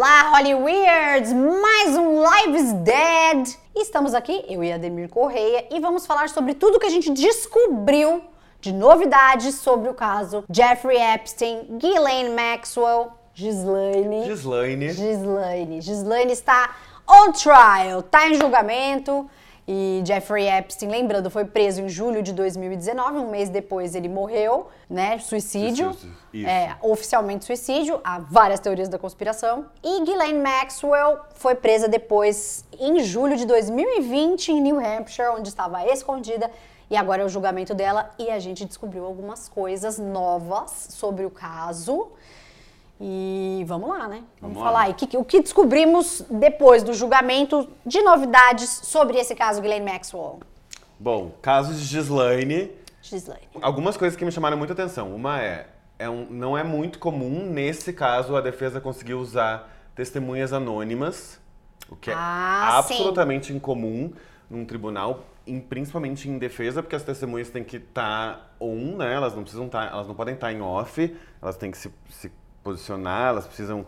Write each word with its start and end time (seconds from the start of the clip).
Olá, 0.00 0.30
Holly 0.30 0.54
Weirds! 0.54 1.30
Mais 1.30 1.94
um 1.94 2.24
Lives 2.24 2.72
Dead! 2.72 3.54
Estamos 3.76 4.14
aqui, 4.14 4.46
eu 4.48 4.64
e 4.64 4.72
Ademir 4.72 5.10
Correia, 5.10 5.66
e 5.70 5.78
vamos 5.78 6.06
falar 6.06 6.30
sobre 6.30 6.54
tudo 6.54 6.80
que 6.80 6.86
a 6.86 6.90
gente 6.90 7.10
descobriu 7.10 8.24
de 8.62 8.72
novidades 8.72 9.56
sobre 9.56 9.90
o 9.90 9.94
caso 9.94 10.42
Jeffrey 10.50 10.96
Epstein, 10.96 11.76
Ghislaine 11.78 12.30
Maxwell, 12.30 13.12
Gislaine. 13.34 14.24
Gislaine. 14.24 14.88
Gislaine. 14.90 15.80
Gislaine 15.82 16.32
está 16.32 16.74
on 17.06 17.32
trial, 17.32 18.00
está 18.00 18.26
em 18.26 18.36
julgamento. 18.36 19.28
E 19.72 20.02
Jeffrey 20.04 20.48
Epstein, 20.48 20.88
lembrando, 20.88 21.30
foi 21.30 21.44
preso 21.44 21.80
em 21.80 21.88
julho 21.88 22.24
de 22.24 22.32
2019, 22.32 23.18
um 23.18 23.30
mês 23.30 23.48
depois 23.48 23.94
ele 23.94 24.08
morreu, 24.08 24.66
né? 24.88 25.16
Suicídio. 25.20 25.96
Isso. 26.34 26.44
É, 26.44 26.76
oficialmente 26.82 27.44
suicídio, 27.44 28.00
há 28.02 28.18
várias 28.18 28.58
teorias 28.58 28.88
da 28.88 28.98
conspiração. 28.98 29.66
E 29.80 30.00
Ghislaine 30.04 30.40
Maxwell 30.40 31.20
foi 31.36 31.54
presa 31.54 31.86
depois 31.86 32.64
em 32.80 32.98
julho 33.04 33.36
de 33.36 33.46
2020 33.46 34.50
em 34.50 34.60
New 34.60 34.84
Hampshire, 34.84 35.28
onde 35.28 35.48
estava 35.48 35.86
escondida. 35.86 36.50
E 36.90 36.96
agora 36.96 37.22
é 37.22 37.24
o 37.24 37.28
julgamento 37.28 37.72
dela 37.72 38.10
e 38.18 38.28
a 38.28 38.40
gente 38.40 38.64
descobriu 38.64 39.04
algumas 39.04 39.48
coisas 39.48 40.00
novas 40.00 40.88
sobre 40.90 41.24
o 41.24 41.30
caso. 41.30 42.08
E 43.00 43.64
vamos 43.66 43.88
lá, 43.88 44.06
né? 44.06 44.22
Vamos, 44.40 44.58
Vamos 44.58 44.58
falar 44.62 44.82
aí. 44.82 44.92
O 45.16 45.24
que, 45.24 45.40
descobrimos 45.40 46.22
depois 46.30 46.82
do 46.82 46.92
julgamento 46.92 47.66
de 47.86 48.02
novidades 48.02 48.68
sobre 48.84 49.18
esse 49.18 49.34
caso, 49.34 49.62
Ghislaine 49.62 49.86
Maxwell? 49.90 50.40
Bom, 50.98 51.32
caso 51.40 51.72
de 51.72 51.80
Gislaine, 51.82 52.70
Gislaine. 53.00 53.48
algumas 53.62 53.96
coisas 53.96 54.18
que 54.18 54.24
me 54.24 54.30
chamaram 54.30 54.58
muita 54.58 54.74
atenção. 54.74 55.14
Uma 55.14 55.40
é, 55.40 55.66
é 55.98 56.10
um- 56.10 56.26
não 56.28 56.58
é 56.58 56.62
muito 56.62 56.98
comum, 56.98 57.46
nesse 57.50 57.90
caso, 57.94 58.36
a 58.36 58.40
defesa 58.42 58.82
conseguir 58.82 59.14
usar 59.14 59.74
testemunhas 59.94 60.52
anônimas, 60.52 61.40
o 61.88 61.96
que 61.96 62.10
é 62.10 62.14
Ah, 62.14 62.82
sim. 62.86 62.92
absolutamente 62.94 63.50
incomum 63.50 64.12
num 64.50 64.66
tribunal, 64.66 65.24
em- 65.46 65.58
principalmente 65.58 66.28
em 66.28 66.36
defesa, 66.36 66.82
porque 66.82 66.96
as 66.96 67.02
testemunhas 67.02 67.48
têm 67.48 67.64
que 67.64 67.78
estar 67.78 68.54
on, 68.60 68.96
né? 68.98 69.14
Elas 69.14 69.34
não 69.34 69.40
precisam 69.42 69.64
estar, 69.66 69.90
elas 69.90 70.06
não 70.06 70.14
podem 70.14 70.34
estar 70.34 70.52
em 70.52 70.60
off, 70.60 71.16
elas 71.40 71.56
têm 71.56 71.70
que 71.70 71.78
se, 71.78 71.90
se 72.10 72.30
posicionar, 72.62 73.28
elas 73.30 73.46
precisam 73.46 73.84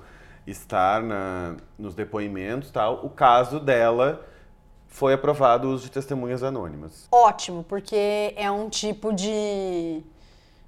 estar 0.46 1.02
na- 1.02 1.56
nos 1.78 1.94
depoimentos 1.94 2.68
e 2.68 2.72
tal. 2.72 3.04
O 3.04 3.10
caso 3.10 3.60
dela 3.60 4.24
foi 4.88 5.14
aprovado 5.14 5.68
o 5.68 5.72
uso 5.72 5.84
de 5.84 5.90
testemunhas 5.90 6.42
anônimas. 6.42 7.06
Ótimo, 7.10 7.64
porque 7.64 8.34
é 8.36 8.50
um 8.50 8.68
tipo 8.68 9.12
de, 9.12 10.02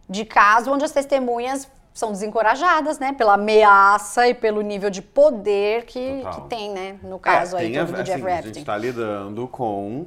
de 0.09 0.25
caso 0.25 0.71
onde 0.73 0.85
as 0.85 0.93
testemunhas 0.93 1.69
são 1.93 2.11
desencorajadas, 2.11 2.99
né? 2.99 3.13
Pela 3.13 3.35
ameaça 3.35 4.27
e 4.27 4.35
pelo 4.35 4.61
nível 4.63 4.91
de 4.91 5.01
poder 5.03 5.85
que, 5.85 6.23
que 6.35 6.41
tem, 6.49 6.71
né? 6.73 6.99
No 7.03 7.19
caso 7.19 7.57
É, 7.57 7.61
aí 7.61 7.79
a- 7.79 7.85
do 7.85 7.95
assim, 7.95 8.05
Jeffrey 8.07 8.33
A 8.33 8.37
gente 8.37 8.47
Epstein. 8.47 8.63
está 8.63 8.77
lidando 8.77 9.47
com 9.47 10.07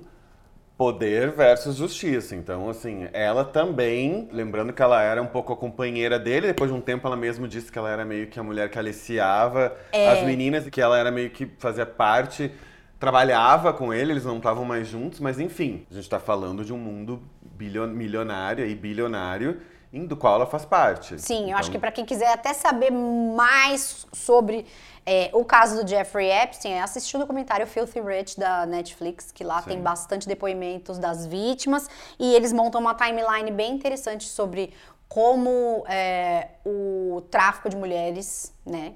poder 0.77 1.31
versus 1.31 1.75
justiça. 1.75 2.35
Então, 2.35 2.69
assim, 2.69 3.07
ela 3.11 3.43
também, 3.43 4.29
lembrando 4.31 4.71
que 4.71 4.81
ela 4.81 5.01
era 5.01 5.21
um 5.21 5.25
pouco 5.25 5.51
a 5.51 5.57
companheira 5.57 6.19
dele, 6.19 6.47
depois 6.47 6.69
de 6.69 6.77
um 6.77 6.81
tempo 6.81 7.07
ela 7.07 7.15
mesma 7.17 7.47
disse 7.47 7.71
que 7.71 7.79
ela 7.79 7.89
era 7.89 8.05
meio 8.05 8.27
que 8.27 8.39
a 8.39 8.43
mulher 8.43 8.69
que 8.69 8.77
aliciava 8.77 9.75
É. 9.91 10.09
as 10.09 10.23
meninas, 10.23 10.67
que 10.69 10.79
ela 10.79 10.97
era 10.97 11.09
meio 11.09 11.31
que 11.31 11.47
fazia 11.57 11.85
parte, 11.85 12.51
trabalhava 12.99 13.73
com 13.73 13.93
ele, 13.93 14.11
eles 14.13 14.25
não 14.25 14.37
estavam 14.37 14.63
mais 14.65 14.87
juntos, 14.87 15.19
mas 15.19 15.39
enfim, 15.39 15.85
a 15.89 15.93
gente 15.95 16.03
está 16.03 16.19
falando 16.19 16.63
de 16.63 16.71
um 16.73 16.77
mundo 16.77 17.21
milionário 17.59 18.65
e 18.65 18.75
bilionário, 18.75 19.57
em- 19.91 20.05
do 20.05 20.15
qual 20.17 20.35
ela 20.35 20.45
faz 20.45 20.65
parte. 20.65 21.19
Sim, 21.19 21.41
eu 21.41 21.47
Então, 21.47 21.59
acho 21.59 21.71
que 21.71 21.79
para 21.79 21.91
quem 21.91 22.05
quiser 22.05 22.31
até 22.31 22.53
saber 22.53 22.91
mais 22.91 24.05
sobre 24.13 24.65
é, 25.05 25.29
o 25.33 25.45
caso 25.45 25.81
do 25.81 25.89
Jeffrey 25.89 26.29
Epstein, 26.29 26.73
é 26.73 26.81
assistir 26.81 27.15
o 27.15 27.19
documentário 27.21 27.65
Filthy 27.65 28.01
Rich 28.01 28.37
da 28.37 28.65
Netflix, 28.65 29.31
que 29.31 29.41
lá 29.43 29.61
Sim. 29.61 29.69
tem 29.69 29.81
bastante 29.81 30.27
depoimentos 30.27 30.99
das 30.99 31.25
vítimas 31.25 31.89
e 32.19 32.35
eles 32.35 32.51
montam 32.51 32.81
uma 32.81 32.93
timeline 32.93 33.49
bem 33.51 33.73
interessante 33.75 34.25
sobre 34.25 34.73
como 35.07 35.85
é, 35.87 36.49
o 36.65 37.21
tráfico 37.31 37.69
de 37.69 37.77
mulheres, 37.77 38.53
né, 38.65 38.93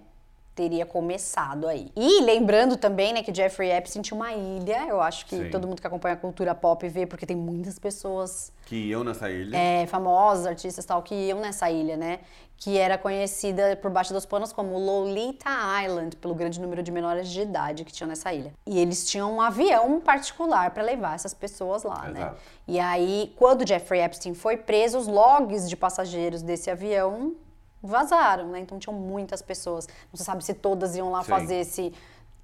teria 0.53 0.85
começado 0.85 1.67
aí. 1.67 1.89
E 1.95 2.21
lembrando 2.21 2.75
também, 2.77 3.13
né, 3.13 3.23
que 3.23 3.33
Jeffrey 3.33 3.71
Epstein 3.71 4.01
tinha 4.01 4.15
uma 4.15 4.33
ilha, 4.33 4.85
eu 4.87 4.99
acho 5.01 5.25
que 5.25 5.35
Sim. 5.37 5.49
todo 5.49 5.67
mundo 5.67 5.81
que 5.81 5.87
acompanha 5.87 6.15
a 6.15 6.17
cultura 6.17 6.53
pop 6.53 6.87
vê, 6.89 7.05
porque 7.05 7.25
tem 7.25 7.35
muitas 7.37 7.79
pessoas 7.79 8.51
Que 8.65 8.75
iam 8.75 9.03
nessa 9.03 9.29
ilha. 9.29 9.55
é, 9.57 9.85
famosos, 9.87 10.45
artistas 10.45 10.83
tal, 10.85 11.01
que 11.01 11.15
iam 11.15 11.39
nessa 11.39 11.69
ilha, 11.71 11.95
né? 11.95 12.19
Que 12.57 12.77
era 12.77 12.95
conhecida 12.97 13.75
por 13.81 13.89
baixo 13.89 14.13
dos 14.13 14.25
panos 14.25 14.53
como 14.53 14.77
Lolita 14.77 15.49
Island, 15.83 16.15
pelo 16.17 16.35
grande 16.35 16.59
número 16.61 16.83
de 16.83 16.91
menores 16.91 17.27
de 17.29 17.41
idade 17.41 17.83
que 17.83 17.91
tinham 17.91 18.07
nessa 18.09 18.31
ilha. 18.33 18.53
E 18.67 18.77
eles 18.77 19.09
tinham 19.09 19.33
um 19.33 19.41
avião 19.41 19.99
particular 19.99 20.69
para 20.71 20.83
levar 20.83 21.15
essas 21.15 21.33
pessoas 21.33 21.81
lá, 21.83 22.07
né? 22.09 22.19
Exato. 22.19 22.41
E 22.67 22.79
aí, 22.79 23.33
quando 23.35 23.67
Jeffrey 23.67 24.01
Epstein 24.01 24.35
foi 24.35 24.57
preso, 24.57 24.99
os 24.99 25.07
logs 25.07 25.67
de 25.67 25.75
passageiros 25.75 26.43
desse 26.43 26.69
avião 26.69 27.33
vazaram, 27.81 28.47
né? 28.47 28.59
Então 28.59 28.77
tinham 28.79 28.95
muitas 28.97 29.41
pessoas. 29.41 29.87
Não 30.11 30.17
se 30.17 30.23
sabe 30.23 30.43
se 30.43 30.53
todas 30.53 30.95
iam 30.95 31.09
lá 31.11 31.23
Sim. 31.23 31.29
fazer 31.29 31.55
esse, 31.55 31.93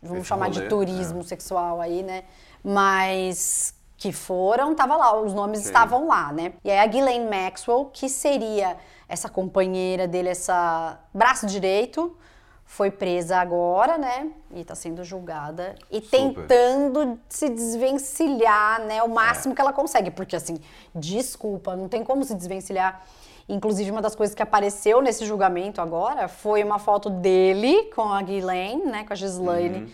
vamos 0.02 0.20
Esse 0.20 0.28
chamar 0.28 0.50
de 0.50 0.60
rolê, 0.60 0.70
turismo 0.70 1.20
é. 1.20 1.24
sexual 1.24 1.80
aí, 1.82 2.04
né? 2.04 2.24
Mas 2.64 3.74
que 3.98 4.12
foram, 4.12 4.76
tava 4.76 4.96
lá, 4.96 5.20
os 5.20 5.34
nomes 5.34 5.62
Sim. 5.62 5.66
estavam 5.68 6.08
lá, 6.08 6.32
né? 6.32 6.54
E 6.64 6.70
aí 6.70 6.80
a 6.80 6.86
Ghislaine 6.86 7.26
Maxwell, 7.28 7.86
que 7.92 8.08
seria 8.08 8.78
essa 9.10 9.28
companheira 9.28 10.08
dele, 10.08 10.30
essa 10.30 11.00
braço 11.14 11.48
direito, 11.48 12.16
foi 12.64 12.92
presa 12.92 13.38
agora, 13.38 13.98
né? 13.98 14.30
E 14.54 14.64
tá 14.64 14.76
sendo 14.76 15.04
julgada 15.04 15.74
e 15.90 16.02
Super. 16.02 16.10
tentando 16.10 17.18
se 17.30 17.50
desvencilhar, 17.50 18.82
né? 18.82 19.02
O 19.02 19.06
É. 19.06 19.10
máximo 19.10 19.56
que 19.56 19.62
ela 19.62 19.74
consegue, 19.74 20.12
porque 20.12 20.36
assim, 20.36 20.60
desculpa, 20.94 21.76
não 21.76 21.88
tem 21.88 22.04
como 22.04 22.24
se 22.24 22.36
desvencilhar. 22.36 23.02
Inclusive, 23.50 23.90
uma 23.92 24.02
das 24.02 24.16
coisas 24.16 24.36
que 24.36 24.44
apareceu 24.44 25.02
nesse 25.02 25.26
julgamento 25.26 25.80
agora 25.82 26.28
foi 26.28 26.64
uma 26.64 26.80
foto 26.80 27.10
dele 27.10 27.86
com 27.96 28.12
a 28.12 28.22
Ghislaine, 28.22 28.84
né? 28.86 29.04
Com 29.06 29.14
a 29.14 29.16
Gislaine, 29.16 29.84
Uhum. 29.84 29.90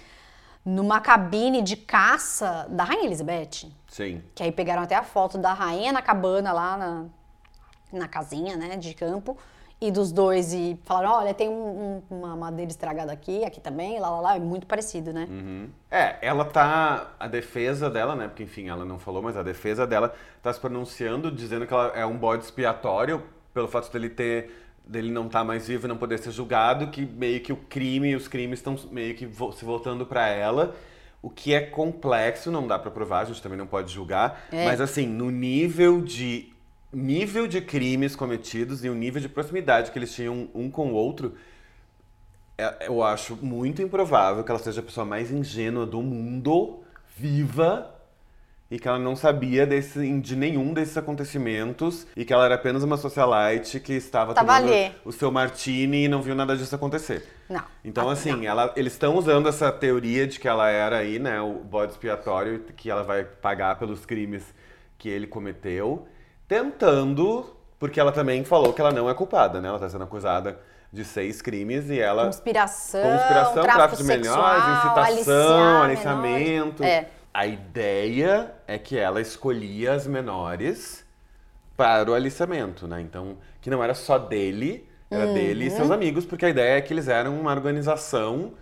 numa 0.66 1.00
cabine 1.00 1.62
de 1.62 1.76
caça 1.76 2.66
da 2.70 2.84
Rainha 2.84 3.06
Elizabeth. 3.06 3.70
Sim. 3.88 4.24
Que 4.34 4.42
aí 4.44 4.52
pegaram 4.52 4.82
até 4.82 4.96
a 4.96 5.04
foto 5.04 5.38
da 5.38 5.54
rainha 5.54 5.92
na 5.92 6.02
cabana 6.02 6.52
lá 6.52 6.78
na, 6.78 7.06
na 7.92 8.08
casinha, 8.08 8.58
né, 8.58 8.76
de 8.76 8.94
campo. 8.96 9.38
E 9.82 9.92
dos 9.92 10.14
dois 10.14 10.54
e 10.54 10.80
falaram, 10.86 11.12
olha, 11.18 11.34
tem 11.34 11.50
um- 11.50 12.02
um- 12.10 12.16
uma 12.22 12.36
madeira 12.38 12.72
estragada 12.72 13.12
aqui, 13.12 13.44
aqui 13.44 13.60
também, 13.60 14.00
lá, 14.00 14.10
lá, 14.10 14.20
lá. 14.22 14.36
É 14.38 14.40
muito 14.40 14.66
parecido, 14.66 15.12
né? 15.12 15.28
Uhum. 15.30 15.70
É, 15.92 16.16
ela 16.22 16.46
tá. 16.46 17.12
A 17.20 17.28
defesa 17.28 17.90
dela, 17.90 18.16
né? 18.16 18.30
Porque 18.30 18.44
enfim, 18.44 18.70
ela 18.70 18.86
não 18.86 18.98
falou, 18.98 19.22
mas 19.22 19.36
a 19.36 19.44
defesa 19.44 19.86
dela 19.86 20.14
tá 20.42 20.54
se 20.54 20.60
pronunciando, 20.60 21.30
dizendo 21.30 21.68
que 21.68 21.74
ela 21.74 21.88
é 21.96 22.06
um 22.06 22.18
bode 22.18 22.46
expiatório 22.46 23.22
pelo 23.54 23.68
fato 23.68 23.92
dele 23.92 24.10
ter. 24.10 24.52
dele 24.86 25.12
não 25.12 25.28
estar 25.28 25.44
mais 25.44 25.68
vivo 25.68 25.88
e 25.88 25.90
não 25.90 25.96
poder 25.98 26.18
ser 26.20 26.32
julgado, 26.32 26.88
que 26.88 27.06
meio 27.06 27.40
que 27.42 27.54
o 27.54 27.58
crime 27.58 28.10
e 28.10 28.16
os 28.16 28.28
crimes 28.28 28.60
estão 28.60 28.76
meio 28.92 29.16
que 29.16 29.26
se 29.56 29.64
voltando 29.66 30.06
pra 30.06 30.28
ela. 30.28 30.76
O 31.22 31.30
que 31.30 31.54
é 31.54 31.62
complexo, 31.62 32.52
não 32.52 32.68
dá 32.68 32.78
pra 32.78 32.92
provar, 32.92 33.22
a 33.22 33.26
gente 33.26 33.42
também 33.42 33.58
não 33.58 33.66
pode 33.68 33.94
julgar. 33.94 34.46
É. 34.52 34.66
Mas 34.66 34.82
assim, 34.82 35.08
no 35.08 35.32
nível 35.32 36.02
de. 36.02 36.52
nível 36.92 37.48
de 37.48 37.62
crimes 37.62 38.14
cometidos 38.16 38.84
e 38.84 38.90
o 38.90 38.94
nível 38.94 39.22
de 39.22 39.30
proximidade 39.30 39.90
que 39.92 39.98
eles 39.98 40.14
tinham 40.14 40.50
um 40.54 40.70
com 40.70 40.92
o 40.92 40.94
outro, 40.94 41.34
é- 42.58 42.88
eu 42.88 43.02
acho 43.02 43.38
muito 43.42 43.82
improvável 43.82 44.44
que 44.44 44.52
ela 44.52 44.60
seja 44.60 44.82
a 44.82 44.84
pessoa 44.84 45.06
mais 45.06 45.32
ingênua 45.32 45.86
do 45.86 46.02
mundo, 46.02 46.84
viva, 47.18 47.93
e 48.74 48.80
que 48.80 48.88
ela 48.88 48.98
não 48.98 49.16
sabia 49.16 49.68
desse, 49.68 50.20
de 50.20 50.36
nenhum 50.36 50.74
desses 50.74 50.98
acontecimentos 50.98 52.08
e 52.16 52.26
que 52.26 52.34
ela 52.34 52.46
era 52.46 52.56
apenas 52.56 52.82
uma 52.82 52.98
socialite 52.98 53.80
que 53.80 53.94
estava 53.94 54.34
Tava 54.34 54.48
tomando 54.56 54.74
ali. 54.74 54.92
o 55.06 55.12
seu 55.12 55.32
martini 55.32 56.06
e 56.06 56.08
não 56.08 56.24
viu 56.24 56.34
nada 56.34 56.58
disso 56.58 56.74
acontecer. 56.74 57.24
Não. 57.48 57.62
Então, 57.86 58.10
Ah, 58.10 58.14
assim, 58.14 58.32
não. 58.32 58.44
ela- 58.44 58.74
eles 58.76 58.94
estão 58.94 59.16
usando 59.16 59.48
essa 59.48 59.72
teoria 59.72 60.26
de 60.26 60.40
que 60.40 60.48
ela 60.48 60.68
era 60.72 60.98
aí, 60.98 61.20
né, 61.20 61.40
o 61.40 61.54
bode 61.60 61.92
expiatório, 61.92 62.62
que 62.76 62.90
ela 62.90 63.04
vai 63.04 63.24
pagar 63.24 63.78
pelos 63.78 64.08
crimes 64.08 64.44
que 64.98 65.08
ele 65.08 65.28
cometeu, 65.28 66.08
tentando, 66.48 67.56
porque 67.78 68.00
ela 68.00 68.12
também 68.12 68.44
falou 68.44 68.74
que 68.74 68.82
ela 68.82 68.92
não 68.92 69.08
é 69.08 69.14
culpada, 69.14 69.62
né? 69.62 69.68
Ela 69.70 69.78
tá 69.78 69.88
sendo 69.88 70.04
acusada 70.04 70.60
de 70.92 71.06
seis 71.06 71.44
crimes 71.44 71.92
e 71.92 72.00
ela. 72.00 72.26
Conspiração, 72.26 73.02
Conspiração, 73.04 73.54
tráfico, 73.64 73.76
tráfico 73.76 74.02
de 74.02 74.08
sexual, 74.08 74.38
menores, 74.38 74.78
incitação, 74.78 75.04
aliciar 75.04 75.84
aliciamento. 75.84 76.84
É. 76.84 77.08
A 77.34 77.48
ideia 77.48 78.54
é 78.68 78.78
que 78.78 78.98
ela 78.98 79.20
escolhia 79.22 79.94
as 79.94 80.06
menores 80.08 81.04
para 81.76 82.10
o 82.12 82.14
aliciamento, 82.14 82.88
né? 82.88 83.02
Então, 83.02 83.38
que 83.62 83.70
não 83.70 83.84
era 83.84 83.94
só 83.96 84.18
dele, 84.20 84.88
era 85.10 85.28
dele 85.28 85.66
e 85.66 85.70
Uhum. 85.70 85.76
seus 85.78 85.92
amigos, 85.92 86.26
porque 86.26 86.46
a 86.46 86.50
ideia 86.50 86.78
é 86.78 86.82
que 86.82 86.94
eles 86.94 87.08
eram 87.08 87.40
uma 87.40 87.52
organização 87.52 88.54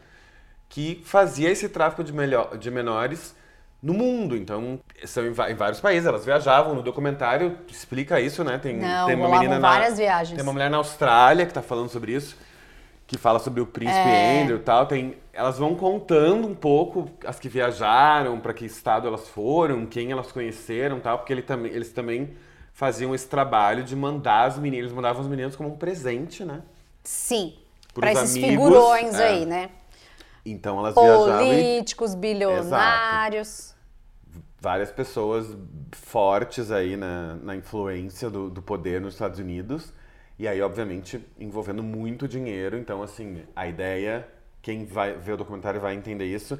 que 0.70 1.02
fazia 1.06 1.50
esse 1.50 1.68
tráfico 1.70 2.04
de, 2.04 2.14
melhor, 2.14 2.58
de 2.58 2.72
menores 2.72 3.36
no 3.84 3.94
mundo. 3.94 4.38
Então, 4.38 4.80
são 5.06 5.26
em, 5.26 5.30
em 5.30 5.56
vários 5.56 5.82
países, 5.82 6.06
elas 6.08 6.26
viajavam. 6.26 6.74
No 6.76 6.82
documentário 6.84 7.58
explica 7.68 8.22
isso, 8.22 8.44
né? 8.44 8.58
Tem, 8.58 8.78
Não, 8.78 9.06
tem 9.08 9.16
uma 9.16 9.30
menina 9.30 9.60
na, 9.60 9.70
várias 9.70 9.98
viagens. 9.98 10.36
Tem 10.36 10.44
uma 10.44 10.54
mulher 10.54 10.70
na 10.70 10.78
Austrália 10.78 11.46
que 11.46 11.54
tá 11.54 11.62
falando 11.62 11.90
sobre 11.90 12.14
isso. 12.14 12.38
Que 13.12 13.18
fala 13.18 13.40
sobre 13.40 13.60
o 13.60 13.66
príncipe 13.66 14.08
é. 14.08 14.42
Andrew 14.42 14.56
e 14.56 14.62
tal. 14.62 14.86
Tem, 14.86 15.18
elas 15.34 15.60
vão 15.60 15.76
contando 15.76 16.48
um 16.48 16.56
pouco 16.56 17.12
as 17.26 17.38
que 17.38 17.50
viajaram, 17.50 18.40
para 18.40 18.54
que 18.54 18.64
estado 18.64 19.06
elas 19.06 19.28
foram, 19.28 19.86
quem 19.86 20.14
elas 20.14 20.32
conheceram 20.32 20.98
tal, 21.02 21.18
porque 21.18 21.34
ele 21.34 21.42
também, 21.42 21.74
eles 21.74 21.92
também 21.92 22.38
faziam 22.72 23.14
esse 23.14 23.28
trabalho 23.28 23.84
de 23.84 23.98
mandar 23.98 24.46
as 24.46 24.58
meninas, 24.58 24.86
eles 24.86 24.96
mandavam 24.96 25.22
as 25.22 25.28
meninas 25.28 25.58
como 25.58 25.74
um 25.74 25.76
presente, 25.76 26.46
né? 26.46 26.62
Sim. 27.04 27.56
Para 27.94 28.14
esses 28.14 28.38
amigos, 28.38 28.50
figurões 28.50 29.16
é. 29.16 29.28
aí, 29.28 29.46
né? 29.46 29.72
Então 30.46 30.80
elas 30.80 30.94
Políticos, 30.94 31.26
viajavam. 31.26 31.48
Políticos, 31.48 32.16
bilionários. 32.16 33.50
Exato. 33.50 33.82
Várias 34.58 34.90
pessoas 34.90 35.48
fortes 35.92 36.72
aí 36.72 36.96
na, 36.96 37.36
na 37.44 37.58
influência 37.58 38.30
do, 38.30 38.50
do 38.50 38.62
poder 38.62 39.02
nos 39.02 39.16
Estados 39.16 39.38
Unidos. 39.38 39.94
E 40.42 40.48
aí, 40.48 40.60
obviamente, 40.60 41.24
envolvendo 41.40 41.84
muito 41.84 42.28
dinheiro. 42.28 42.76
Então, 42.76 43.04
assim, 43.04 43.44
a 43.56 43.68
ideia, 43.68 44.28
quem 44.60 44.86
vai 44.86 45.14
ver 45.14 45.34
o 45.34 45.38
documentário 45.38 45.80
vai 45.80 45.94
entender 45.94 46.26
isso. 46.26 46.58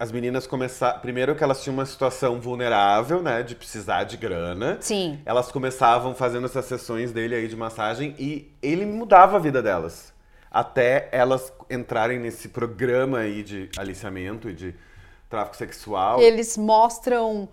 As 0.00 0.10
meninas 0.10 0.46
começaram. 0.46 0.98
Primeiro 1.00 1.36
que 1.36 1.44
elas 1.44 1.62
tinham 1.62 1.74
uma 1.74 1.84
situação 1.84 2.40
vulnerável, 2.40 3.22
né? 3.22 3.42
De 3.42 3.54
precisar 3.54 4.04
de 4.04 4.16
grana. 4.16 4.78
Sim. 4.80 5.20
Elas 5.26 5.52
começavam 5.52 6.14
fazendo 6.14 6.46
essas 6.46 6.64
sessões 6.64 7.12
dele 7.12 7.34
aí 7.34 7.46
de 7.48 7.54
massagem 7.54 8.14
e 8.18 8.50
ele 8.62 8.86
mudava 8.86 9.36
a 9.36 9.40
vida 9.40 9.62
delas. 9.62 10.14
Até 10.50 11.10
elas 11.12 11.52
entrarem 11.68 12.18
nesse 12.18 12.48
programa 12.48 13.18
aí 13.18 13.42
de 13.42 13.68
aliciamento 13.76 14.48
e 14.48 14.54
de 14.54 14.74
tráfico 15.28 15.56
sexual. 15.58 16.18
Eles 16.22 16.56
mostram 16.56 17.46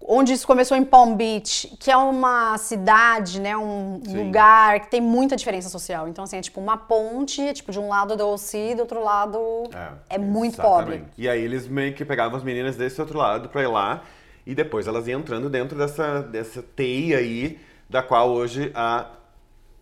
onde 0.00 0.32
isso 0.32 0.46
começou 0.46 0.76
em 0.76 0.84
Palm 0.84 1.14
Beach, 1.14 1.76
que 1.78 1.90
é 1.90 1.96
uma 1.96 2.56
cidade, 2.56 3.40
né, 3.40 3.56
um 3.56 4.00
Sim. 4.04 4.24
lugar 4.24 4.80
que 4.80 4.90
tem 4.90 5.00
muita 5.00 5.36
diferença 5.36 5.68
social. 5.68 6.08
Então, 6.08 6.24
assim, 6.24 6.36
é 6.36 6.40
tipo 6.40 6.60
uma 6.60 6.76
ponte, 6.76 7.52
tipo, 7.52 7.72
de 7.72 7.78
um 7.78 7.88
lado 7.88 8.16
do 8.16 8.26
OC, 8.28 8.74
do 8.76 8.80
outro 8.80 9.02
lado 9.02 9.38
é, 10.08 10.16
é 10.16 10.18
muito 10.18 10.56
pobre. 10.56 11.04
E 11.16 11.28
aí 11.28 11.42
eles 11.42 11.66
meio 11.66 11.94
que 11.94 12.04
pegavam 12.04 12.36
as 12.36 12.44
meninas 12.44 12.76
desse 12.76 13.00
outro 13.00 13.18
lado 13.18 13.48
pra 13.48 13.62
ir 13.62 13.66
lá, 13.66 14.02
e 14.46 14.54
depois 14.54 14.86
elas 14.86 15.06
iam 15.08 15.20
entrando 15.20 15.50
dentro 15.50 15.76
dessa, 15.76 16.22
dessa 16.22 16.62
teia 16.62 17.18
aí, 17.18 17.58
da 17.88 18.02
qual 18.02 18.30
hoje 18.30 18.70
a 18.74 19.06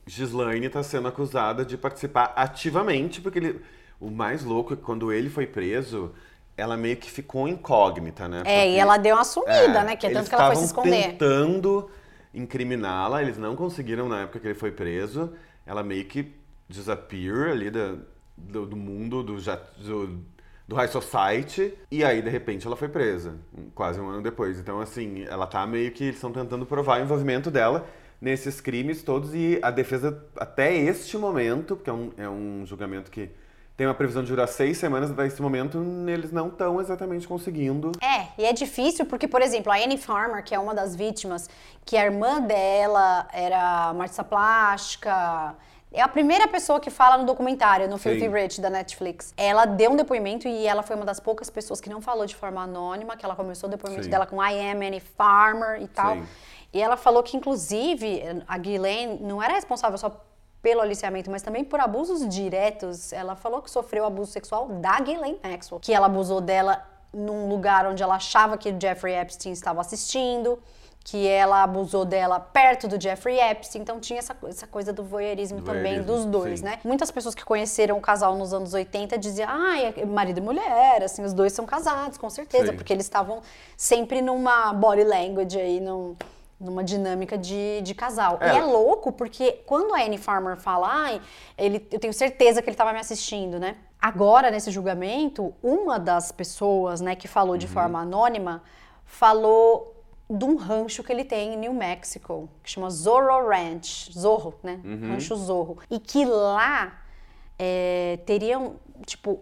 Gislaine 0.06 0.66
está 0.66 0.82
sendo 0.82 1.08
acusada 1.08 1.64
de 1.64 1.76
participar 1.76 2.32
ativamente, 2.36 3.20
porque 3.20 3.38
ele, 3.38 3.60
o 4.00 4.10
mais 4.10 4.44
louco 4.44 4.72
é 4.72 4.76
que 4.76 4.82
quando 4.82 5.12
ele 5.12 5.28
foi 5.28 5.46
preso, 5.46 6.12
ela 6.56 6.76
meio 6.76 6.96
que 6.96 7.10
ficou 7.10 7.46
incógnita, 7.46 8.28
né? 8.28 8.38
Porque, 8.38 8.50
é, 8.50 8.70
e 8.70 8.76
ela 8.76 8.96
deu 8.96 9.14
uma 9.14 9.24
sumida, 9.24 9.80
é, 9.80 9.84
né? 9.84 9.96
Que 9.96 10.06
é 10.06 10.10
tanto 10.10 10.28
que 10.28 10.34
ela 10.34 10.46
foi 10.46 10.56
se 10.56 10.64
esconder. 10.64 11.10
tentando 11.10 11.90
incriminá-la, 12.32 13.22
eles 13.22 13.36
não 13.36 13.54
conseguiram 13.54 14.08
na 14.08 14.22
época 14.22 14.40
que 14.40 14.46
ele 14.46 14.54
foi 14.54 14.70
preso. 14.70 15.32
Ela 15.66 15.82
meio 15.82 16.04
que 16.04 16.34
disappear 16.68 17.50
ali 17.50 17.70
do, 17.70 18.00
do, 18.36 18.66
do 18.66 18.76
mundo 18.76 19.22
do, 19.22 19.36
do, 19.36 20.20
do 20.66 20.74
High 20.74 20.88
Society. 20.88 21.74
E 21.90 22.02
aí, 22.02 22.22
de 22.22 22.30
repente, 22.30 22.66
ela 22.66 22.76
foi 22.76 22.88
presa, 22.88 23.34
quase 23.74 24.00
um 24.00 24.08
ano 24.08 24.22
depois. 24.22 24.58
Então, 24.58 24.80
assim, 24.80 25.24
ela 25.24 25.46
tá 25.46 25.66
meio 25.66 25.90
que. 25.92 26.04
Eles 26.04 26.16
estão 26.16 26.32
tentando 26.32 26.64
provar 26.64 27.00
o 27.00 27.02
envolvimento 27.04 27.50
dela 27.50 27.86
nesses 28.20 28.62
crimes 28.62 29.02
todos. 29.02 29.34
E 29.34 29.58
a 29.60 29.70
defesa, 29.70 30.24
até 30.36 30.74
este 30.74 31.18
momento, 31.18 31.76
porque 31.76 31.90
é 31.90 31.92
um, 31.92 32.12
é 32.16 32.28
um 32.28 32.64
julgamento 32.64 33.10
que 33.10 33.30
tem 33.76 33.86
uma 33.86 33.94
previsão 33.94 34.22
de 34.22 34.30
durar 34.30 34.48
seis 34.48 34.78
semanas, 34.78 35.10
até 35.10 35.26
esse 35.26 35.42
momento 35.42 35.78
eles 36.08 36.32
não 36.32 36.48
estão 36.48 36.80
exatamente 36.80 37.28
conseguindo. 37.28 37.92
É, 38.02 38.28
e 38.38 38.46
é 38.46 38.52
difícil 38.52 39.04
porque, 39.04 39.28
por 39.28 39.42
exemplo, 39.42 39.70
a 39.70 39.76
Annie 39.76 39.98
Farmer, 39.98 40.42
que 40.42 40.54
é 40.54 40.58
uma 40.58 40.74
das 40.74 40.96
vítimas, 40.96 41.48
que 41.84 41.96
a 41.96 42.04
irmã 42.04 42.40
dela 42.40 43.28
era 43.32 43.90
artista 43.90 44.24
plástica, 44.24 45.54
é 45.92 46.00
a 46.00 46.08
primeira 46.08 46.48
pessoa 46.48 46.80
que 46.80 46.90
fala 46.90 47.18
no 47.18 47.24
documentário, 47.24 47.88
no 47.88 47.98
Filthy 47.98 48.28
Rich, 48.28 48.60
da 48.60 48.70
Netflix. 48.70 49.32
Ela 49.36 49.66
deu 49.66 49.90
um 49.90 49.96
depoimento 49.96 50.48
e 50.48 50.66
ela 50.66 50.82
foi 50.82 50.96
uma 50.96 51.04
das 51.04 51.20
poucas 51.20 51.50
pessoas 51.50 51.80
que 51.80 51.90
não 51.90 52.00
falou 52.00 52.26
de 52.26 52.34
forma 52.34 52.62
anônima, 52.62 53.16
que 53.16 53.24
ela 53.24 53.36
começou 53.36 53.68
o 53.68 53.70
depoimento 53.70 54.04
Sim. 54.04 54.10
dela 54.10 54.26
com 54.26 54.42
I 54.42 54.70
am 54.70 54.86
Annie 54.86 55.00
Farmer 55.00 55.82
e 55.82 55.88
tal. 55.88 56.16
Sim. 56.16 56.26
E 56.72 56.82
ela 56.82 56.96
falou 56.96 57.22
que, 57.22 57.36
inclusive, 57.36 58.22
a 58.46 58.58
Ghislaine 58.58 59.18
não 59.22 59.42
era 59.42 59.54
responsável 59.54 59.96
só 59.96 60.22
pelo 60.66 60.80
aliciamento, 60.80 61.30
mas 61.30 61.42
também 61.42 61.62
por 61.62 61.78
abusos 61.78 62.28
diretos. 62.28 63.12
Ela 63.12 63.36
falou 63.36 63.62
que 63.62 63.70
sofreu 63.70 64.04
abuso 64.04 64.32
sexual 64.32 64.66
da 64.66 64.98
Ghislaine 64.98 65.38
Maxwell, 65.40 65.78
que 65.78 65.92
ela 65.92 66.06
abusou 66.06 66.40
dela 66.40 66.84
num 67.14 67.48
lugar 67.48 67.86
onde 67.86 68.02
ela 68.02 68.16
achava 68.16 68.58
que 68.58 68.74
Jeffrey 68.76 69.14
Epstein 69.14 69.52
estava 69.52 69.80
assistindo, 69.80 70.58
que 71.04 71.24
ela 71.28 71.62
abusou 71.62 72.04
dela 72.04 72.40
perto 72.40 72.88
do 72.88 73.00
Jeffrey 73.00 73.38
Epstein, 73.38 73.82
então 73.82 74.00
tinha 74.00 74.18
essa, 74.18 74.36
essa 74.48 74.66
coisa 74.66 74.92
do 74.92 75.04
voyeurismo, 75.04 75.60
do 75.60 75.64
também 75.64 76.00
voyeurismo, 76.00 76.16
dos 76.16 76.24
dois, 76.24 76.58
sim. 76.58 76.66
né? 76.66 76.80
Muitas 76.82 77.12
pessoas 77.12 77.32
que 77.32 77.44
conheceram 77.44 77.96
o 77.96 78.00
casal 78.00 78.34
nos 78.34 78.52
anos 78.52 78.74
80 78.74 79.16
diziam, 79.18 79.48
ah, 79.48 79.80
é 79.80 80.04
marido 80.04 80.38
e 80.38 80.40
mulher, 80.40 81.04
assim, 81.04 81.22
os 81.22 81.32
dois 81.32 81.52
são 81.52 81.64
casados, 81.64 82.18
com 82.18 82.28
certeza, 82.28 82.72
sim. 82.72 82.76
porque 82.76 82.92
eles 82.92 83.06
estavam 83.06 83.40
sempre 83.76 84.20
numa 84.20 84.72
body 84.72 85.04
language 85.04 85.60
aí, 85.60 85.80
num 85.80 86.16
numa 86.58 86.82
dinâmica 86.82 87.36
de, 87.36 87.80
de 87.82 87.94
casal. 87.94 88.38
É. 88.40 88.54
E 88.54 88.58
é 88.58 88.62
louco 88.62 89.12
porque 89.12 89.62
quando 89.66 89.94
a 89.94 90.02
Annie 90.02 90.18
Farmer 90.18 90.56
fala, 90.56 90.88
ai, 90.90 91.20
ele, 91.56 91.86
eu 91.90 91.98
tenho 91.98 92.12
certeza 92.12 92.62
que 92.62 92.68
ele 92.68 92.74
estava 92.74 92.92
me 92.92 92.98
assistindo, 92.98 93.58
né? 93.58 93.76
Agora, 94.00 94.50
nesse 94.50 94.70
julgamento, 94.70 95.54
uma 95.62 95.98
das 95.98 96.30
pessoas, 96.30 97.00
né, 97.00 97.16
que 97.16 97.26
falou 97.26 97.56
de 97.56 97.66
uhum. 97.66 97.72
forma 97.72 98.00
anônima, 98.00 98.62
falou 99.04 99.94
de 100.28 100.44
um 100.44 100.56
rancho 100.56 101.02
que 101.02 101.12
ele 101.12 101.24
tem 101.24 101.54
em 101.54 101.56
New 101.56 101.72
Mexico, 101.72 102.48
que 102.62 102.70
chama 102.70 102.90
Zorro 102.90 103.48
Ranch, 103.48 104.10
Zorro, 104.12 104.54
né? 104.62 104.80
Uhum. 104.84 105.12
Rancho 105.12 105.36
Zorro. 105.36 105.78
E 105.90 106.00
que 106.00 106.24
lá 106.24 107.00
é, 107.58 108.18
teriam, 108.26 108.76
tipo, 109.04 109.40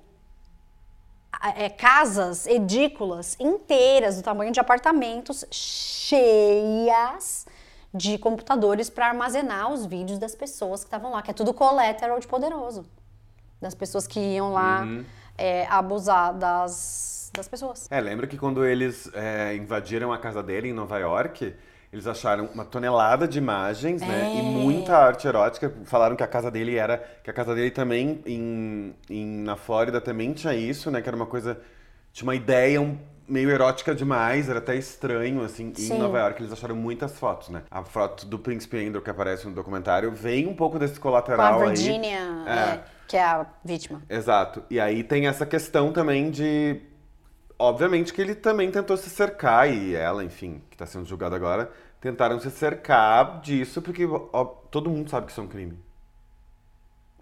é, 1.57 1.69
casas 1.69 2.47
edículas 2.47 3.37
inteiras, 3.39 4.17
do 4.17 4.23
tamanho 4.23 4.53
de 4.53 4.61
apartamentos, 4.61 5.45
cheias 5.51 7.47
de 7.93 8.19
computadores 8.19 8.91
para 8.91 9.07
armazenar 9.07 9.73
os 9.73 9.87
vídeos 9.87 10.19
das 10.19 10.35
pessoas 10.35 10.81
que 10.81 10.87
estavam 10.87 11.13
lá, 11.13 11.23
que 11.23 11.31
é 11.31 11.35
tudo 11.35 11.55
collateral 11.55 12.19
de 12.19 12.27
poderoso. 12.27 12.85
Das 13.61 13.75
pessoas 13.75 14.07
que 14.07 14.19
iam 14.19 14.53
lá 14.53 14.83
uhum. 14.83 15.05
é, 15.39 15.67
abusar 15.67 16.35
das, 16.35 17.31
das 17.33 17.47
pessoas. 17.47 17.87
É, 17.91 18.01
lembra 18.01 18.27
que 18.27 18.37
quando 18.37 18.65
eles 18.65 19.09
é, 19.15 19.55
invadiram 19.55 20.13
a 20.13 20.19
casa 20.19 20.43
dele 20.43 20.69
em 20.69 20.73
Nova 20.73 20.99
York, 20.99 21.55
eles 21.95 22.09
acharam 22.09 22.49
uma 22.53 22.65
tonelada 22.65 23.29
de 23.29 23.39
imagens, 23.39 24.03
é. 24.03 24.07
né? 24.07 24.33
E 24.35 24.39
é. 24.41 24.43
muita 24.43 24.97
arte 24.97 25.29
erótica. 25.29 25.73
Falaram 25.85 26.17
que 26.17 26.25
a 26.25 26.27
casa 26.27 26.51
dele 26.51 26.77
era. 26.77 26.99
Que 27.23 27.31
a 27.31 27.33
casa 27.33 27.55
dele 27.55 27.71
também, 27.71 28.21
em, 28.27 28.97
em, 29.09 29.25
na 29.45 29.55
Flórida, 29.55 30.01
também 30.01 30.33
tinha 30.33 30.53
isso, 30.55 30.91
né? 30.91 31.01
Que 31.01 31.09
era 31.09 31.15
uma 31.15 31.27
coisa. 31.27 31.57
Tinha 32.13 32.27
uma 32.27 32.35
ideia 32.35 32.81
um, 32.81 32.99
meio 33.29 33.49
erótica 33.49 33.95
demais, 33.95 34.49
era 34.49 34.59
até 34.59 34.75
estranho, 34.75 35.45
assim. 35.45 35.73
Sim. 35.73 35.95
Em 35.95 35.99
Nova 35.99 36.19
York, 36.19 36.43
eles 36.43 36.53
acharam 36.53 36.75
muitas 36.75 37.17
fotos, 37.17 37.49
né? 37.49 37.63
A 37.71 37.85
foto 37.85 38.27
do 38.27 38.41
Príncipe 38.41 38.77
Andrew, 38.85 39.01
que 39.01 39.11
aparece 39.11 39.47
no 39.47 39.55
documentário, 39.55 40.11
vem 40.11 40.49
um 40.49 40.55
pouco 40.55 40.81
desse 40.81 40.99
colateral 40.99 41.59
Com 41.59 41.65
a 41.65 41.69
Virginia, 41.69 42.19
aí. 42.45 42.59
É. 42.59 42.73
É, 42.75 42.85
que 43.07 43.17
é 43.17 43.23
a 43.23 43.47
vítima. 43.65 44.03
Exato. 44.11 44.65
E 44.69 44.81
aí 44.81 45.05
tem 45.05 45.29
essa 45.29 45.47
questão 45.47 45.93
também 45.93 46.29
de. 46.29 46.81
Obviamente 47.57 48.13
que 48.13 48.21
ele 48.21 48.35
também 48.35 48.69
tentou 48.69 48.97
se 48.97 49.09
cercar, 49.09 49.73
e 49.73 49.95
ela, 49.95 50.25
enfim, 50.25 50.61
que 50.69 50.75
está 50.75 50.87
sendo 50.87 51.05
julgada 51.05 51.37
agora, 51.37 51.71
tentaram 52.05 52.39
se 52.39 52.51
cercar 52.51 53.41
disso, 53.41 53.81
porque 53.81 54.07
ó, 54.07 54.45
todo 54.71 54.91
mundo 54.91 55.09
sabe 55.09 55.25
que 55.25 55.33
isso 55.33 55.41
é 55.41 55.45
um 55.45 55.49
crime. 55.49 55.79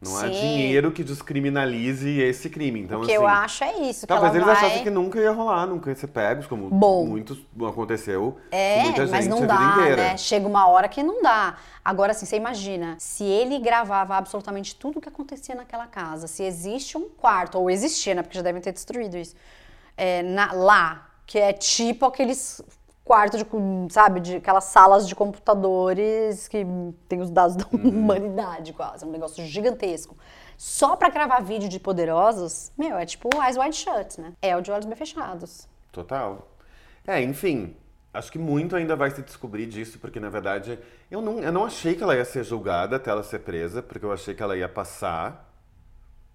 Não 0.01 0.11
Sim. 0.11 0.27
há 0.27 0.29
dinheiro 0.29 0.91
que 0.91 1.05
descriminalize 1.05 2.11
esse 2.21 2.51
crime. 2.51 2.81
Então, 2.81 2.99
o 2.99 3.07
que 3.07 3.13
assim, 3.13 3.23
eu 3.23 3.25
acho 3.25 3.63
é 3.63 3.79
isso. 3.83 4.05
talvez 4.09 4.35
eles 4.35 4.45
vai... 4.45 4.57
achassem 4.57 4.83
que 4.83 4.91
nunca 4.91 5.21
ia 5.21 5.31
rolar, 5.31 5.69
nunca 5.69 5.89
ia 5.89 5.95
ser 5.95 6.09
pegos, 6.09 6.49
como 6.49 6.69
Bom, 6.69 7.07
muitos 7.07 7.39
aconteceu 7.65 8.37
é, 8.51 8.83
muita 8.83 9.03
gente 9.03 9.13
mas 9.13 9.29
não 9.29 9.47
dá. 9.47 9.77
Né? 9.77 10.17
Chega 10.17 10.49
uma 10.49 10.67
hora 10.67 10.89
que 10.89 11.01
não 11.01 11.23
dá. 11.23 11.57
Agora, 11.85 12.11
assim, 12.11 12.27
você 12.27 12.35
imagina, 12.35 12.97
se 12.99 13.23
ele 13.23 13.61
gravava 13.61 14.17
absolutamente 14.17 14.75
tudo 14.75 14.99
o 14.99 15.01
que 15.01 15.09
acontecia 15.09 15.55
naquela 15.55 15.87
casa, 15.87 16.27
se 16.27 16.43
existe 16.43 16.99
um 16.99 17.09
quarto, 17.09 17.57
ou 17.57 17.71
existia, 17.71 18.17
né? 18.17 18.23
Porque 18.23 18.37
já 18.37 18.43
devem 18.43 18.61
ter 18.61 18.73
destruído 18.73 19.17
isso, 19.17 19.37
é, 19.97 20.25
na, 20.25 20.53
lá, 20.53 21.09
que 21.25 21.39
é 21.39 21.53
tipo 21.53 22.05
aqueles 22.05 22.61
quarto 23.05 23.37
de, 23.37 23.47
sabe, 23.93 24.21
de 24.21 24.37
aquelas 24.37 24.65
salas 24.65 25.09
de 25.09 25.15
computadores 25.15 26.47
que 26.49 26.65
tem 27.09 27.21
os 27.21 27.31
dados 27.31 27.57
da 27.57 27.67
uhum. 27.73 27.89
humanidade 27.89 28.73
quase, 28.73 29.05
é 29.05 29.07
um 29.07 29.11
negócio 29.11 29.45
gigantesco. 29.45 30.17
Só 30.57 30.95
para 30.95 31.09
gravar 31.09 31.41
vídeo 31.41 31.69
de 31.69 31.81
poderosos, 31.81 32.71
meu, 32.79 32.97
é 32.97 33.05
tipo 33.05 33.29
Eyes 33.43 33.57
Wide 33.57 33.77
Shut, 33.77 34.21
né? 34.21 34.33
É 34.41 34.57
o 34.57 34.61
de 34.61 34.71
olhos 34.71 34.87
bem 34.87 34.97
fechados. 34.97 35.69
Total. 35.91 36.49
É, 37.07 37.21
enfim, 37.21 37.77
acho 38.15 38.31
que 38.31 38.39
muito 38.39 38.77
ainda 38.77 38.95
vai 38.95 39.11
se 39.11 39.23
descobrir 39.23 39.67
disso, 39.67 39.99
porque 39.99 40.21
na 40.21 40.31
verdade 40.31 40.79
eu 41.11 41.21
não, 41.21 41.41
eu 41.41 41.51
não 41.51 41.65
achei 41.65 41.95
que 41.95 42.03
ela 42.03 42.15
ia 42.15 42.25
ser 42.25 42.45
julgada 42.45 42.97
até 42.97 43.11
ela 43.11 43.25
ser 43.25 43.41
presa, 43.41 43.83
porque 43.83 44.05
eu 44.05 44.13
achei 44.13 44.35
que 44.35 44.43
ela 44.43 44.57
ia 44.57 44.69
passar. 44.69 45.51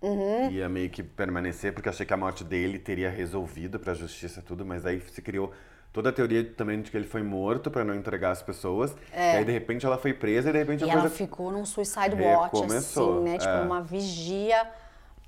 Uhum. 0.02 0.52
Ia 0.52 0.70
meio 0.70 0.90
que 0.90 1.02
permanecer, 1.02 1.74
porque 1.74 1.88
eu 1.88 1.94
achei 1.94 2.06
que 2.06 2.14
a 2.14 2.18
morte 2.18 2.44
dele 2.44 2.78
teria 2.78 3.10
resolvido 3.10 3.80
pra 3.80 3.94
justiça 3.94 4.44
tudo, 4.46 4.66
mas 4.66 4.86
aí 4.86 5.02
se 5.02 5.22
criou 5.22 5.52
toda 5.98 6.10
a 6.10 6.13
teoria 6.13 6.44
também 6.56 6.80
de 6.80 6.92
que 6.92 6.96
ele 6.98 7.08
foi 7.08 7.24
morto 7.24 7.72
para 7.72 7.84
não 7.84 7.96
entregar 7.96 8.30
as 8.30 8.44
pessoas. 8.44 8.96
E 9.12 9.18
aí, 9.20 9.44
de 9.44 9.51
repente, 9.51 9.84
ela 9.84 9.98
foi 9.98 10.13
presa 10.13 10.50
e 10.50 10.54
de 10.54 10.60
repente 10.60 10.84
É. 10.84 10.88
E 10.88 10.89
a 10.92 10.94
ela 10.94 11.01
coisa. 11.01 11.16
ficou 11.16 11.50
num 11.50 11.66
suicide 11.66 12.16
watch, 12.22 12.63
assim, 12.72 13.20
né? 13.24 13.38
Tipo, 13.39 13.50
é. 13.50 13.62
uma 13.62 13.82
vigia 13.82 14.68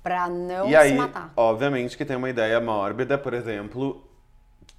pra 0.00 0.28
não 0.28 0.66
E 0.66 0.70
se 0.70 0.76
aí, 0.76 0.94
matar. 0.94 1.32
obviamente, 1.36 1.96
que 1.96 2.04
tem 2.04 2.16
uma 2.16 2.30
ideia 2.30 2.60
mórbida, 2.60 3.18
por 3.18 3.34
exemplo, 3.34 4.00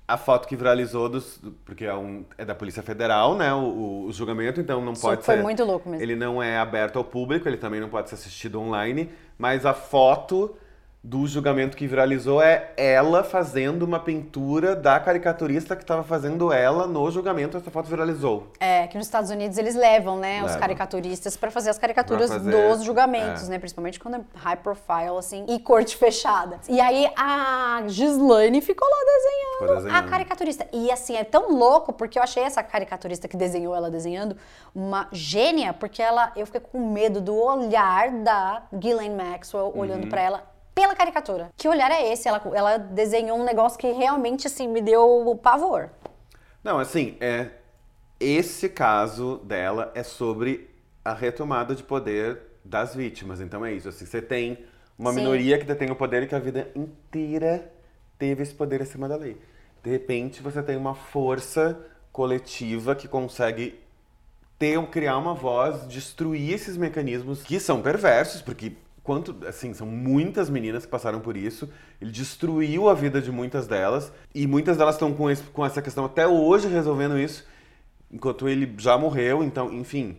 a 0.08 0.16
foto 0.16 0.48
que 0.48 0.56
viralizou 0.56 1.10
dos. 1.10 1.42
Porque 1.66 1.84
é, 1.84 1.94
um, 1.94 2.24
é 2.38 2.46
da 2.46 2.56
Polícia 2.56 2.82
Federal, 2.82 3.36
né? 3.36 3.54
O, 3.54 4.06
o- 4.08 4.12
julgamento, 4.14 4.62
então 4.62 4.80
não 4.82 4.94
Isso 4.94 5.02
pode 5.02 5.26
foi 5.26 5.36
ser. 5.36 5.44
muito 5.44 5.66
louco 5.66 5.90
mesmo. 5.90 6.02
Ele 6.02 6.16
não 6.16 6.42
é 6.42 6.58
aberto 6.58 6.96
ao 7.00 7.04
público, 7.04 7.50
ele 7.50 7.58
também 7.58 7.82
não 7.82 7.90
pode 7.90 8.08
ser 8.08 8.16
assistido 8.16 8.62
online, 8.62 9.10
mas 9.38 9.66
a 9.66 9.74
foto 9.74 10.56
do 11.04 11.26
julgamento 11.26 11.76
que 11.76 11.88
viralizou 11.88 12.40
é 12.44 12.72
ela 12.78 13.24
fazendo 13.24 13.82
uma 13.82 14.00
pintura 14.00 14.76
da 14.76 15.00
caricaturista 15.00 15.76
que 15.76 15.82
estava 15.82 16.04
fazendo 16.04 16.54
ela 16.54 16.86
no 16.86 17.10
julgamento, 17.10 17.58
essa 17.58 17.72
foto 17.72 17.88
viralizou. 17.90 18.48
É, 18.60 18.86
que 18.86 18.98
nos 19.00 19.08
Estados 19.08 19.32
Unidos 19.32 19.58
eles 19.58 19.74
levam, 19.74 20.18
né, 20.20 20.38
os 20.42 20.44
Levam. 20.44 20.60
caricaturistas 20.60 21.36
pra 21.36 21.50
fazer 21.50 21.72
as 21.72 21.80
caricaturas 21.80 22.30
fazer, 22.32 22.52
dos 22.52 22.84
julgamentos, 22.84 23.48
é. 23.48 23.52
né, 23.52 23.58
principalmente 23.60 24.00
quando 24.00 24.18
é 24.18 24.22
high 24.36 24.58
profile, 24.58 25.18
assim, 25.18 25.44
e 25.50 25.58
corte 25.60 25.98
fechada. 25.98 26.60
E 26.70 26.80
aí 26.80 27.12
a 27.18 27.82
Gislaine 27.88 28.62
ficou 28.62 28.88
lá 28.88 28.98
desenhando, 29.04 29.60
Ficou 29.62 29.76
desenhando. 29.78 30.06
a 30.06 30.10
caricaturista. 30.10 30.68
E 30.72 30.92
assim, 30.92 31.16
é 31.16 31.24
tão 31.24 31.52
louco, 31.52 31.94
porque 31.94 32.20
eu 32.20 32.24
achei 32.24 32.44
essa 32.44 32.62
caricaturista 32.62 33.28
que 33.28 33.36
desenhou 33.36 33.76
ela 33.76 33.90
desenhando 33.90 34.38
uma 34.74 35.08
gênia, 35.12 35.74
porque 35.74 36.00
ela, 36.02 36.32
eu 36.36 36.46
fiquei 36.46 36.62
com 36.62 36.92
medo 36.92 37.20
do 37.20 37.36
olhar 37.36 38.12
da 38.12 38.64
Ghislaine 38.72 39.16
Maxwell 39.16 39.72
olhando 39.76 40.04
Uhum. 40.04 40.10
pra 40.10 40.22
ela 40.22 40.51
pela 40.74 40.96
caricatura. 40.96 41.50
Que 41.58 41.68
olhar 41.68 41.92
é 41.92 42.12
esse? 42.12 42.28
Ela, 42.28 42.42
ela 42.54 42.78
desenhou 42.78 43.38
um 43.38 43.44
negócio 43.44 43.78
que 43.78 43.92
realmente, 43.92 44.48
assim, 44.48 44.68
me 44.68 44.82
deu 44.82 45.40
pavor. 45.42 45.90
Não, 46.64 46.80
assim, 46.80 47.18
é 47.20 47.50
esse 48.20 48.70
caso 48.70 49.38
dela 49.44 49.92
é 49.96 50.04
sobre 50.04 50.70
a 51.04 51.14
retomada 51.14 51.74
de 51.74 51.84
poder 51.84 52.40
das 52.64 52.96
vítimas. 52.96 53.42
Então 53.42 53.66
é 53.66 53.74
isso, 53.74 53.90
assim, 53.90 54.06
você 54.06 54.22
tem 54.22 54.66
uma 54.98 55.12
Sim. 55.12 55.18
minoria 55.18 55.58
que 55.58 55.66
detém 55.66 55.90
o 55.90 55.96
poder 55.96 56.24
e 56.24 56.28
que 56.28 56.36
a 56.36 56.40
vida 56.40 56.70
inteira 56.76 57.72
teve 58.20 58.44
esse 58.44 58.54
poder 58.54 58.82
acima 58.82 59.10
da 59.10 59.16
lei. 59.16 59.38
De 59.84 59.90
repente, 59.90 60.44
você 60.44 60.62
tem 60.62 60.78
uma 60.78 60.94
força 60.94 61.80
coletiva 62.12 62.94
que 62.94 63.08
consegue 63.08 63.80
ter, 64.60 64.80
criar 64.88 65.18
uma 65.18 65.34
voz, 65.34 65.88
destruir 65.88 66.54
esses 66.54 66.78
mecanismos 66.78 67.42
que 67.42 67.60
são 67.60 67.82
perversos, 67.82 68.44
porque 68.44 68.74
quanto, 69.12 69.36
assim, 69.46 69.74
são 69.74 69.86
muitas 69.86 70.50
meninas 70.50 70.86
que 70.86 70.92
passaram 70.92 71.20
por 71.20 71.36
isso. 71.36 71.70
Ele 72.00 72.10
destruiu 72.12 72.88
a 72.88 72.94
vida 72.94 73.22
de 73.22 73.30
muitas 73.30 73.68
delas 73.68 74.10
e 74.34 74.48
muitas 74.48 74.78
delas 74.78 74.96
estão 74.96 75.12
com, 75.14 75.30
esse- 75.30 75.44
com 75.44 75.66
essa 75.66 75.82
questão 75.82 76.06
até 76.06 76.26
hoje 76.26 76.70
resolvendo 76.70 77.20
isso, 77.20 77.46
enquanto 78.10 78.48
ele 78.48 78.74
já 78.78 78.98
morreu. 78.98 79.44
Então, 79.44 79.74
enfim, 79.74 80.16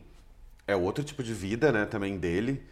é 0.67 0.77
outro 0.77 1.03
tipo 1.03 1.23
de 1.23 1.33
vida, 1.33 1.73
né, 1.73 1.87
também 1.87 2.19
dele. 2.19 2.63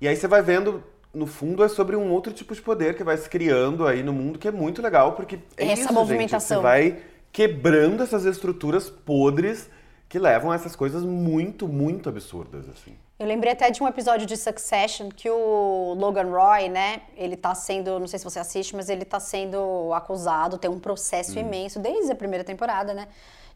E 0.00 0.08
aí 0.08 0.16
você 0.16 0.26
vai 0.26 0.42
vendo, 0.42 0.82
no 1.14 1.24
fundo, 1.24 1.62
é 1.62 1.68
sobre 1.68 1.94
um 1.94 2.10
outro 2.10 2.32
tipo 2.32 2.52
de 2.52 2.60
poder 2.60 2.96
que 2.96 3.04
vai 3.04 3.16
se 3.16 3.30
criando 3.30 3.86
aí 3.86 4.02
no 4.02 4.12
mundo, 4.12 4.40
que 4.40 4.48
é 4.48 4.50
muito 4.50 4.82
legal, 4.82 5.12
porque 5.12 5.38
é 5.56 5.66
Essa 5.70 5.82
isso, 5.82 5.92
movimentação. 5.94 6.56
Gente, 6.56 6.62
você 6.62 6.62
vai 6.96 7.02
quebrando 7.30 8.02
essas 8.02 8.24
estruturas 8.24 8.90
podres 8.90 9.70
que 10.08 10.18
levam 10.18 10.50
a 10.50 10.56
essas 10.56 10.74
coisas 10.74 11.04
muito, 11.04 11.68
muito 11.68 12.08
absurdas, 12.08 12.68
assim. 12.68 12.96
Eu 13.16 13.26
lembrei 13.26 13.52
até 13.52 13.70
de 13.70 13.80
um 13.80 13.86
episódio 13.86 14.26
de 14.26 14.36
Succession 14.36 15.08
que 15.08 15.30
o 15.30 15.94
Logan 15.96 16.30
Roy, 16.30 16.68
né, 16.68 17.02
ele 17.16 17.36
tá 17.36 17.54
sendo, 17.54 18.00
não 18.00 18.08
sei 18.08 18.18
se 18.18 18.24
você 18.24 18.40
assiste, 18.40 18.74
mas 18.74 18.88
ele 18.88 19.04
tá 19.04 19.20
sendo 19.20 19.92
acusado, 19.94 20.58
tem 20.58 20.68
um 20.68 20.80
processo 20.80 21.38
imenso 21.38 21.78
desde 21.78 22.10
a 22.10 22.14
primeira 22.16 22.42
temporada, 22.42 22.92
né, 22.92 23.06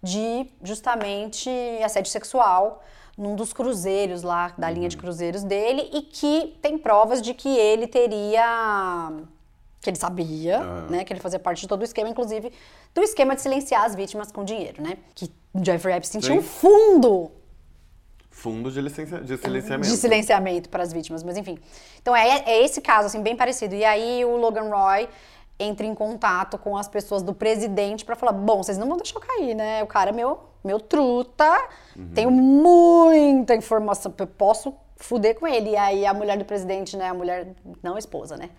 de 0.00 0.46
justamente 0.62 1.50
assédio 1.82 2.10
sexual 2.10 2.84
num 3.16 3.34
dos 3.34 3.52
cruzeiros 3.52 4.22
lá, 4.22 4.54
da 4.56 4.70
linha 4.70 4.88
de 4.88 4.96
cruzeiros 4.96 5.42
dele, 5.42 5.90
e 5.92 6.02
que 6.02 6.56
tem 6.62 6.78
provas 6.78 7.20
de 7.20 7.34
que 7.34 7.48
ele 7.48 7.88
teria 7.88 9.12
que 9.80 9.90
ele 9.90 9.96
sabia, 9.96 10.60
né, 10.88 11.04
que 11.04 11.12
ele 11.12 11.20
fazia 11.20 11.38
parte 11.38 11.62
de 11.62 11.68
todo 11.68 11.80
o 11.80 11.84
esquema, 11.84 12.08
inclusive 12.08 12.52
do 12.94 13.02
esquema 13.02 13.34
de 13.34 13.40
silenciar 13.40 13.84
as 13.84 13.94
vítimas 13.94 14.30
com 14.30 14.44
dinheiro, 14.44 14.82
né? 14.82 14.98
Que 15.14 15.32
Jeffrey 15.62 15.96
Epstein 15.96 16.20
tinha 16.20 16.38
um 16.38 16.42
Sim. 16.42 16.48
fundo 16.48 17.32
Fundo 18.38 18.70
de, 18.70 18.80
licencia, 18.80 19.20
de 19.20 19.36
silenciamento. 19.36 19.90
de 19.90 19.96
silenciamento 19.96 20.68
para 20.68 20.80
as 20.84 20.92
vítimas, 20.92 21.24
mas 21.24 21.36
enfim. 21.36 21.58
Então 22.00 22.14
é, 22.14 22.44
é 22.46 22.64
esse 22.64 22.80
caso, 22.80 23.06
assim, 23.06 23.20
bem 23.20 23.34
parecido. 23.34 23.74
E 23.74 23.84
aí 23.84 24.24
o 24.24 24.36
Logan 24.36 24.70
Roy 24.70 25.08
entra 25.58 25.84
em 25.84 25.92
contato 25.92 26.56
com 26.56 26.76
as 26.76 26.86
pessoas 26.86 27.20
do 27.20 27.34
presidente 27.34 28.04
para 28.04 28.14
falar: 28.14 28.30
bom, 28.30 28.62
vocês 28.62 28.78
não 28.78 28.86
vão 28.86 28.96
deixar 28.96 29.16
eu 29.16 29.20
cair, 29.22 29.54
né? 29.56 29.82
O 29.82 29.88
cara 29.88 30.10
é 30.10 30.12
meu, 30.12 30.38
meu 30.62 30.78
truta, 30.78 31.52
tenho 32.14 32.30
muita 32.30 33.56
informação, 33.56 34.14
eu 34.16 34.26
posso 34.28 34.72
fuder 34.96 35.34
com 35.36 35.44
ele. 35.44 35.70
E 35.70 35.76
aí 35.76 36.06
a 36.06 36.14
mulher 36.14 36.38
do 36.38 36.44
presidente, 36.44 36.96
né? 36.96 37.08
A 37.08 37.14
mulher, 37.14 37.56
não 37.82 37.96
a 37.96 37.98
esposa, 37.98 38.36
né? 38.36 38.50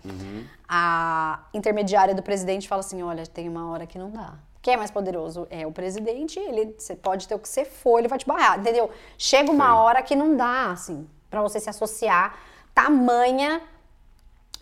A 0.68 1.42
intermediária 1.54 2.14
do 2.14 2.22
presidente 2.22 2.68
fala 2.68 2.80
assim: 2.80 3.02
olha, 3.02 3.26
tem 3.26 3.48
uma 3.48 3.70
hora 3.70 3.86
que 3.86 3.98
não 3.98 4.10
dá. 4.10 4.34
Quem 4.62 4.74
é 4.74 4.76
mais 4.76 4.90
poderoso? 4.90 5.46
É 5.50 5.66
o 5.66 5.72
presidente, 5.72 6.38
ele, 6.38 6.74
você 6.76 6.94
pode 6.94 7.26
ter 7.26 7.34
o 7.34 7.38
que 7.38 7.48
você 7.48 7.64
for, 7.64 7.98
ele 7.98 8.08
vai 8.08 8.18
te 8.18 8.26
barrar, 8.26 8.58
entendeu? 8.58 8.90
Chega 9.16 9.50
uma 9.50 9.66
Sim. 9.66 9.72
hora 9.72 10.02
que 10.02 10.14
não 10.14 10.36
dá, 10.36 10.70
assim, 10.70 11.08
pra 11.30 11.40
você 11.40 11.58
se 11.58 11.70
associar. 11.70 12.38
Tamanha, 12.74 13.62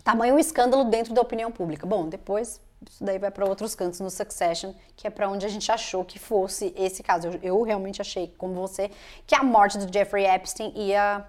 tamanho 0.03 0.39
escândalo 0.39 0.85
dentro 0.85 1.13
da 1.13 1.21
opinião 1.21 1.51
pública. 1.51 1.85
Bom, 1.85 2.07
depois 2.07 2.61
isso 2.87 3.03
daí 3.03 3.19
vai 3.19 3.29
pra 3.29 3.45
outros 3.45 3.75
cantos 3.75 3.99
no 3.99 4.09
Succession, 4.09 4.73
que 4.95 5.05
é 5.05 5.09
pra 5.09 5.27
onde 5.27 5.45
a 5.45 5.49
gente 5.49 5.69
achou 5.71 6.05
que 6.05 6.17
fosse 6.17 6.73
esse 6.77 7.03
caso. 7.03 7.27
Eu, 7.27 7.39
eu 7.41 7.61
realmente 7.61 8.01
achei, 8.01 8.33
como 8.37 8.53
você, 8.53 8.89
que 9.27 9.35
a 9.35 9.43
morte 9.43 9.77
do 9.77 9.91
Jeffrey 9.91 10.25
Epstein 10.25 10.71
ia 10.75 11.25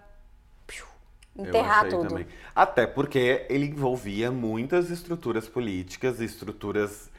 piu, 0.66 0.86
enterrar 1.36 1.88
tudo. 1.88 2.08
também. 2.08 2.26
Até 2.54 2.86
porque 2.86 3.46
ele 3.48 3.66
envolvia 3.66 4.30
muitas 4.30 4.90
estruturas 4.90 5.48
políticas, 5.48 6.20
estruturas 6.20 7.10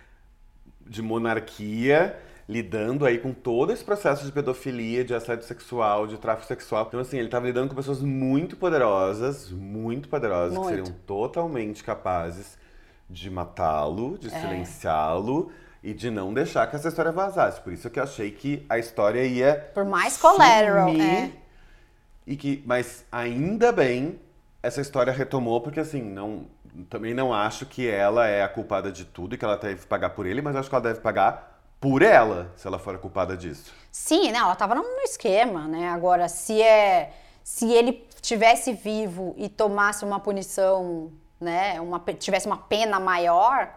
de 0.88 1.02
monarquia, 1.02 2.18
lidando 2.48 3.06
aí 3.06 3.18
com 3.18 3.32
todo 3.34 3.72
esse 3.72 3.84
processo 3.84 4.26
de 4.26 4.32
pedofilia, 4.32 5.04
de 5.06 5.14
assédio 5.14 5.46
sexual, 5.46 6.06
de 6.08 6.18
tráfico 6.18 6.48
sexual. 6.48 6.86
Então, 6.88 7.00
assim, 7.00 7.18
ele 7.18 7.28
estava 7.28 7.46
lidando 7.46 7.70
com 7.70 7.76
pessoas 7.76 8.02
muito 8.02 8.58
poderosas, 8.58 9.50
muito 9.52 10.10
poderosas, 10.10 10.54
Muito. 10.58 10.68
que 10.68 10.76
seriam 10.76 10.96
totalmente 11.08 11.84
capazes 11.84 12.58
de 13.10 13.30
matá-lo, 13.30 14.18
de 14.18 14.28
É. 14.28 14.32
silenciá-lo 14.40 15.52
e 15.84 15.94
de 15.94 16.10
não 16.12 16.34
deixar 16.34 16.68
que 16.68 16.76
essa 16.76 16.90
história 16.90 17.12
vazasse. 17.12 17.60
Por 17.62 17.74
isso 17.74 17.90
que 17.90 18.00
eu 18.00 18.04
achei 18.04 18.32
que 18.32 18.66
a 18.70 18.78
história 18.78 19.24
ia 19.26 19.56
Por 19.74 19.86
mais 19.86 20.18
collateral, 20.18 20.90
é. 20.90 21.32
e 22.28 22.36
que, 22.36 22.62
mas 22.66 23.06
ainda 23.12 23.72
bem 23.72 24.20
essa 24.64 24.80
história 24.80 25.12
retomou, 25.12 25.60
porque 25.62 25.80
assim, 25.80 26.02
não, 26.02 26.46
também 26.90 27.13
não 27.13 27.34
acho 27.34 27.66
que 27.66 27.88
ela 27.88 28.28
é 28.28 28.44
a 28.44 28.50
culpada 28.50 28.92
de 28.92 29.06
tudo 29.06 29.36
e 29.36 29.38
que 29.38 29.46
ela 29.46 29.58
deve 29.58 29.86
pagar 29.86 30.12
por 30.12 30.25
ele, 30.25 30.42
mas 30.42 30.56
acho 30.56 30.70
que 30.70 30.75
ela 30.75 30.84
deve 30.84 31.00
pagar 31.00 31.60
por 31.80 32.01
ela, 32.01 32.51
se 32.56 32.68
ela 32.68 32.78
for 32.80 32.96
a 32.96 32.98
culpada 32.98 33.36
disso. 33.36 33.74
Sim, 33.92 34.32
não, 34.32 34.42
ela 34.46 34.56
tava 34.56 34.75
no 34.75 34.84
esquema, 35.04 35.68
né? 35.68 35.90
Agora, 35.90 36.28
se 36.30 36.62
é 36.62 37.12
se 37.44 37.72
ele 37.74 38.08
tivesse 38.22 38.72
vivo 38.72 39.34
e 39.38 39.50
tomasse 39.50 40.06
uma 40.06 40.20
punição, 40.20 41.12
né, 41.40 41.82
uma, 41.82 42.00
tivesse 42.00 42.46
uma 42.46 42.58
pena 42.58 43.00
maior, 43.00 43.68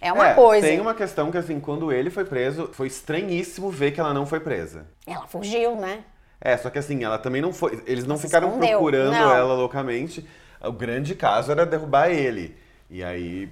é 0.00 0.12
uma 0.12 0.28
É, 0.28 0.34
coisa. 0.34 0.66
Tem 0.66 0.78
uma 0.78 0.94
questão 0.94 1.30
que 1.30 1.38
assim, 1.38 1.58
quando 1.58 1.90
ele 1.90 2.10
foi 2.10 2.24
preso, 2.24 2.68
foi 2.72 2.86
estranhíssimo 2.86 3.70
ver 3.70 3.92
que 3.92 3.98
ela 3.98 4.12
não 4.14 4.26
foi 4.26 4.40
presa. 4.40 4.86
Ela 5.06 5.26
fugiu, 5.26 5.74
né? 5.74 6.04
É, 6.40 6.56
só 6.56 6.70
que 6.70 6.78
assim, 6.78 7.02
ela 7.02 7.18
também 7.18 7.42
não 7.42 7.52
foi. 7.52 7.82
Eles 7.86 8.04
não 8.06 8.16
se 8.16 8.26
ficaram 8.26 8.48
escondeu. 8.48 8.68
procurando 8.78 9.10
Não. 9.12 9.32
ela 9.34 9.54
loucamente. 9.54 10.24
O 10.60 10.72
grande 10.72 11.14
caso 11.14 11.52
era 11.52 11.64
derrubar 11.64 12.10
ele. 12.10 12.56
E 12.90 13.04
aí, 13.04 13.50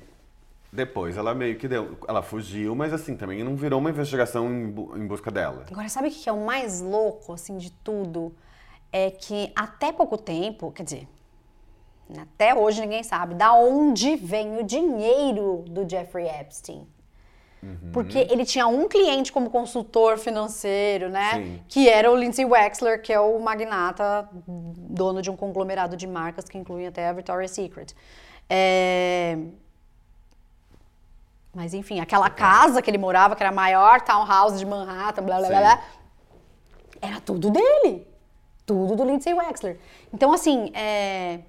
depois 0.72 1.16
ela 1.16 1.34
meio 1.34 1.56
que 1.58 1.68
deu. 1.68 1.96
Ela 2.06 2.22
fugiu, 2.22 2.74
mas 2.74 2.92
assim, 2.92 3.16
também 3.16 3.42
não 3.42 3.56
virou 3.56 3.78
uma 3.80 3.90
investigação 3.90 4.50
em, 4.50 4.64
em 4.96 5.06
busca 5.06 5.30
dela. 5.30 5.64
Agora, 5.70 5.88
sabe 5.88 6.08
o 6.08 6.10
que 6.10 6.20
que 6.20 6.28
é 6.28 6.32
o 6.32 6.44
mais 6.44 6.80
louco, 6.80 7.32
assim, 7.32 7.56
de 7.56 7.70
tudo? 7.70 8.34
É 8.92 9.10
que 9.10 9.52
até 9.54 9.92
pouco 9.92 10.16
tempo, 10.16 10.70
quer 10.72 10.84
dizer, 10.84 11.08
até 12.18 12.54
hoje 12.54 12.80
ninguém 12.80 13.02
sabe 13.02 13.34
da 13.34 13.52
onde 13.52 14.16
vem 14.16 14.58
o 14.58 14.62
dinheiro 14.62 15.64
do 15.68 15.88
Jeffrey 15.88 16.28
Epstein. 16.28 16.86
Porque 17.92 18.18
ele 18.30 18.44
tinha 18.44 18.66
um 18.66 18.88
cliente 18.88 19.32
como 19.32 19.50
consultor 19.50 20.18
financeiro, 20.18 21.08
né? 21.08 21.30
Sim. 21.34 21.60
Que 21.68 21.88
era 21.88 22.10
o 22.10 22.16
Lindsay 22.16 22.44
Wexler, 22.44 23.02
que 23.02 23.12
é 23.12 23.18
o 23.18 23.38
magnata, 23.40 24.28
dono 24.46 25.20
de 25.20 25.30
um 25.30 25.36
conglomerado 25.36 25.96
de 25.96 26.06
marcas 26.06 26.44
que 26.44 26.56
incluem 26.56 26.86
até 26.86 27.08
a 27.08 27.12
Victoria's 27.12 27.50
Secret. 27.50 27.94
É, 28.48 29.38
Mas 31.54 31.74
enfim, 31.74 32.00
aquela 32.00 32.30
casa 32.30 32.80
que 32.82 32.90
ele 32.90 32.98
morava, 32.98 33.34
que 33.34 33.42
era 33.42 33.50
a 33.50 33.54
maior 33.54 34.00
townhouse 34.02 34.58
de 34.58 34.66
Manhattan, 34.66 35.22
blá 35.22 35.38
blá 35.38 35.48
blá, 35.48 35.56
Sim. 35.56 35.62
blá, 35.62 35.82
era 37.00 37.20
tudo 37.20 37.50
dele. 37.50 38.06
Tudo 38.64 38.96
do 38.96 39.04
Lindsay 39.04 39.32
Wexler. 39.32 39.78
Então, 40.12 40.32
assim, 40.32 40.70
é, 40.74 41.40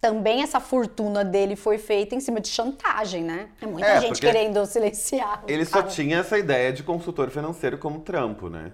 também 0.00 0.42
essa 0.42 0.60
fortuna 0.60 1.24
dele 1.24 1.56
foi 1.56 1.78
feita 1.78 2.14
em 2.14 2.20
cima 2.20 2.40
de 2.40 2.48
chantagem, 2.48 3.24
né? 3.24 3.48
É 3.60 3.66
muita 3.66 3.88
É, 3.88 4.00
gente 4.00 4.20
querendo 4.20 4.64
silenciar. 4.66 5.42
Ele 5.48 5.64
só 5.64 5.82
tinha 5.82 6.18
essa 6.18 6.38
ideia 6.38 6.72
de 6.72 6.82
consultor 6.82 7.30
financeiro 7.30 7.78
como 7.78 8.00
trampo, 8.00 8.48
né? 8.48 8.72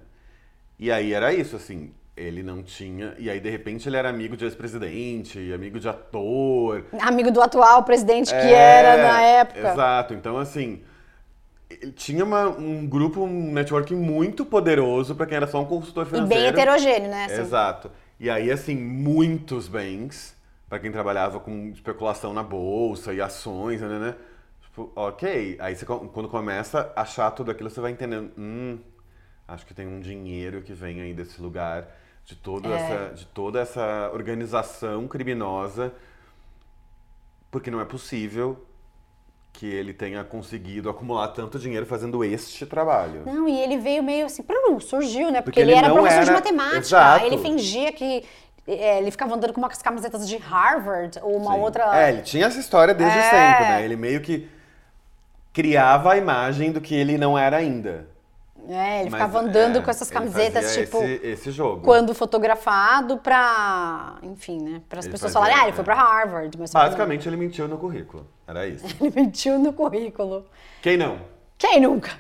E 0.79 0.91
aí 0.91 1.13
era 1.13 1.33
isso, 1.33 1.55
assim, 1.57 1.93
ele 2.17 2.43
não 2.43 2.63
tinha. 2.63 3.15
E 3.19 3.31
aí, 3.31 3.39
de 3.41 3.49
repente, 3.49 3.89
ele 3.89 3.97
era 3.97 4.09
amigo 4.09 4.37
de 4.37 4.45
ex-presidente, 4.45 5.53
amigo 5.53 5.79
de 5.79 5.89
ator. 5.89 6.85
Amigo 7.01 7.31
do 7.31 7.41
atual 7.41 7.85
presidente 7.85 8.31
que 8.31 8.35
É, 8.35 8.53
era 8.53 8.97
na 8.97 9.23
época. 9.23 9.61
Exato. 9.61 10.13
Então, 10.15 10.37
assim, 10.37 10.83
ele 11.71 11.93
tinha 11.93 12.25
uma- 12.25 12.49
um 12.49 12.87
grupo, 12.87 13.23
um 13.23 13.53
networking 13.53 13.95
muito 13.97 14.45
poderoso 14.45 15.15
pra 15.15 15.27
quem 15.27 15.37
era 15.37 15.47
só 15.47 15.61
um 15.61 15.65
consultor 15.65 16.07
E 16.07 16.11
financeiro. 16.11 16.41
bem 16.43 16.49
heterogêneo, 16.49 17.09
né? 17.11 17.25
assim. 17.27 17.41
Exato. 17.41 17.91
E 18.21 18.29
aí, 18.31 18.51
assim, 18.51 18.77
muitos 18.77 19.69
bens 19.69 20.37
pra 20.73 20.79
quem 20.79 20.91
trabalhava 20.91 21.39
com 21.39 21.69
especulação 21.69 22.33
na 22.33 22.43
bolsa 22.43 23.13
e 23.13 23.21
ações, 23.21 23.83
né? 23.83 23.99
né? 23.99 24.15
Tipo, 24.63 24.91
ok. 24.97 25.59
Aí 25.61 25.77
você, 25.77 25.85
quando 25.85 26.31
começa 26.31 26.91
a 26.97 27.03
achar 27.03 27.31
tudo 27.33 27.51
aquilo, 27.51 27.69
você 27.69 27.79
vai 27.79 27.91
entendendo. 27.91 28.33
Hum, 28.39 28.79
acho 29.47 29.67
que 29.67 29.75
tem 29.75 29.87
um 29.87 30.01
dinheiro 30.01 30.63
que 30.63 30.73
vem 30.73 31.03
aí 31.03 31.13
desse 31.13 31.43
lugar, 31.43 31.87
de, 32.25 32.35
todo 32.35 32.73
É. 32.73 32.77
essa, 32.77 33.15
de 33.15 33.27
toda 33.27 33.61
essa 33.61 34.11
organização 34.15 35.07
criminosa, 35.07 35.93
porque 37.51 37.71
não 37.71 37.79
é 37.79 37.85
possível 37.85 38.65
que 39.53 39.67
ele 39.67 39.93
tenha 39.93 40.25
conseguido 40.25 40.89
acumular 40.89 41.29
tanto 41.29 41.59
dinheiro 41.59 41.85
fazendo 41.85 42.25
este 42.25 42.65
trabalho. 42.65 43.25
Não, 43.27 43.47
e 43.47 43.61
ele 43.61 43.77
veio 43.77 44.03
meio 44.03 44.25
assim, 44.25 44.43
prum, 44.43 44.81
surgiu, 44.81 45.31
né? 45.31 45.43
Porque, 45.43 45.61
Porque 45.61 45.61
ele, 45.61 45.73
ele 45.73 45.79
era 45.81 45.93
professor 45.93 46.23
de 46.25 46.31
era- 46.31 46.33
matemática. 46.33 46.79
Exato. 46.79 47.27
Ele 47.27 47.37
fingia 47.37 47.93
que 47.93 48.25
é, 48.67 48.99
ele 48.99 49.11
ficava 49.11 49.35
andando 49.35 49.53
com 49.53 49.61
umas 49.61 49.81
camisetas 49.83 50.29
de 50.29 50.37
Harvard 50.37 51.19
ou 51.23 51.37
uma 51.37 51.55
Sim. 51.55 51.61
outra. 51.61 52.01
É, 52.03 52.11
ele 52.11 52.23
tinha 52.23 52.47
essa 52.47 52.59
história 52.61 52.95
desde 52.95 53.19
É. 53.19 53.23
sempre, 53.23 53.65
né? 53.69 53.85
Ele 53.85 53.97
meio 53.97 54.21
que 54.21 54.49
criava 55.53 56.13
a 56.13 56.17
imagem 56.17 56.73
do 56.73 56.81
que 56.81 56.95
ele 56.95 57.19
não 57.19 57.37
era 57.37 57.57
ainda. 57.59 58.07
É, 58.69 59.01
ele 59.01 59.11
Mas, 59.11 59.21
ficava 59.21 59.41
andando 59.41 59.79
é, 59.79 59.83
com 59.83 59.91
essas 59.91 60.09
camisetas, 60.09 60.73
tipo, 60.73 61.03
Esse, 61.03 61.27
esse 61.27 61.51
jogo. 61.51 61.81
quando 61.83 62.15
fotografado 62.15 63.19
pra. 63.19 64.15
Enfim, 64.23 64.61
né? 64.63 64.81
Para 64.89 65.01
as 65.01 65.09
pessoas 65.09 65.33
falarem, 65.33 65.57
ah, 65.57 65.63
ele 65.63 65.71
é. 65.71 65.73
foi 65.73 65.83
pra 65.83 65.97
Harvard. 65.97 66.57
Basicamente, 66.57 67.29
ele 67.29 67.37
mentiu 67.37 67.67
no 67.67 67.77
currículo. 67.77 68.25
Era 68.47 68.67
isso. 68.69 68.85
Ele 69.01 69.13
mentiu 69.15 69.59
no 69.59 69.73
currículo. 69.73 70.47
Quem 70.81 70.97
não? 70.97 71.19
Quem 71.59 71.81
nunca? 71.81 72.11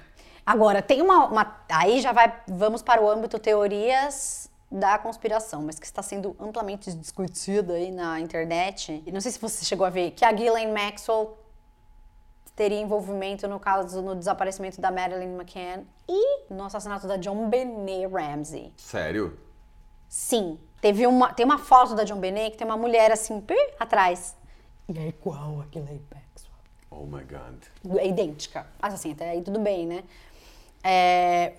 Agora, 0.44 0.82
tem 0.82 1.00
uma, 1.00 1.26
uma- 1.26 1.56
Aí 1.70 2.00
já 2.00 2.10
vai. 2.10 2.32
Vamos 2.48 2.82
para 2.82 3.00
o 3.00 3.08
âmbito 3.08 3.38
teorias 3.38 4.50
da 4.72 4.98
conspiração, 4.98 5.60
mas 5.62 5.78
que 5.78 5.84
está 5.84 6.02
sendo 6.02 6.34
amplamente 6.40 6.90
discutida 6.94 7.74
aí 7.74 7.92
na 7.92 8.18
internet. 8.18 9.02
E 9.06 9.12
não 9.12 9.20
sei 9.20 9.30
se 9.30 9.38
você 9.38 9.64
chegou 9.66 9.84
a 9.84 9.90
ver 9.90 10.12
que 10.12 10.24
a 10.24 10.32
Ghislaine 10.32 10.72
Maxwell 10.72 11.36
teria 12.56 12.80
envolvimento 12.80 13.46
no 13.46 13.60
caso 13.60 14.00
no 14.00 14.14
desaparecimento 14.14 14.80
da 14.80 14.90
Marilyn 14.90 15.34
McCann 15.34 15.84
e 16.08 16.44
no 16.50 16.64
assassinato 16.64 17.06
da 17.06 17.18
John 17.18 17.50
Benet 17.50 18.06
Ramsey. 18.06 18.72
Sério? 18.78 19.38
Sim, 20.08 20.58
teve 20.80 21.06
uma, 21.06 21.32
tem 21.34 21.44
uma 21.44 21.58
foto 21.58 21.94
da 21.94 22.04
John 22.04 22.18
Benet 22.18 22.52
que 22.52 22.58
tem 22.58 22.66
uma 22.66 22.76
mulher 22.76 23.12
assim, 23.12 23.40
pi, 23.42 23.54
atrás. 23.78 24.34
E 24.88 24.98
é 24.98 25.08
igual 25.08 25.60
a 25.60 25.64
Ghislaine 25.66 26.02
Maxwell 26.10 26.52
Oh 26.90 27.06
my 27.06 27.24
God. 27.24 27.98
é 27.98 28.08
idêntica. 28.08 28.66
Mas 28.80 28.94
assim, 28.94 29.12
até 29.12 29.30
aí 29.30 29.42
tudo 29.42 29.58
bem, 29.60 29.86
né? 29.86 30.02
É, 30.84 31.54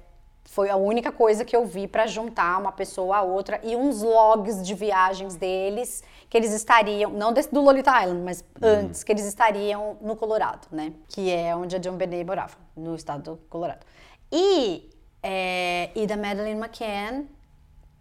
foi 0.46 0.70
a 0.70 0.76
única 0.76 1.12
coisa 1.12 1.44
que 1.44 1.56
eu 1.56 1.66
vi 1.66 1.88
pra 1.88 2.06
juntar 2.06 2.60
uma 2.60 2.72
pessoa 2.72 3.18
a 3.18 3.22
outra 3.22 3.60
e 3.64 3.76
uns 3.76 4.02
logs 4.02 4.66
de 4.66 4.76
viagens 4.76 5.36
deles 5.36 6.04
que 6.30 6.38
eles 6.38 6.52
estariam, 6.52 7.12
não 7.12 7.32
desse 7.32 7.52
do 7.52 7.62
Lolita 7.62 7.92
Island, 8.02 8.22
mas 8.24 8.44
antes, 8.62 9.04
que 9.04 9.12
eles 9.12 9.26
estariam 9.26 9.98
no 10.02 10.16
Colorado, 10.16 10.68
né? 10.72 10.94
Que 11.08 11.32
é 11.32 11.56
onde 11.56 11.76
a 11.76 11.80
John 11.80 11.96
Benet 11.96 12.24
morava, 12.24 12.56
no 12.76 12.96
estado 12.96 13.32
do 13.32 13.38
Colorado. 13.50 13.86
E, 14.32 14.90
é, 15.22 15.92
e 15.96 16.06
da 16.08 16.18
Madeleine 16.18 16.60
McCann, 16.60 17.28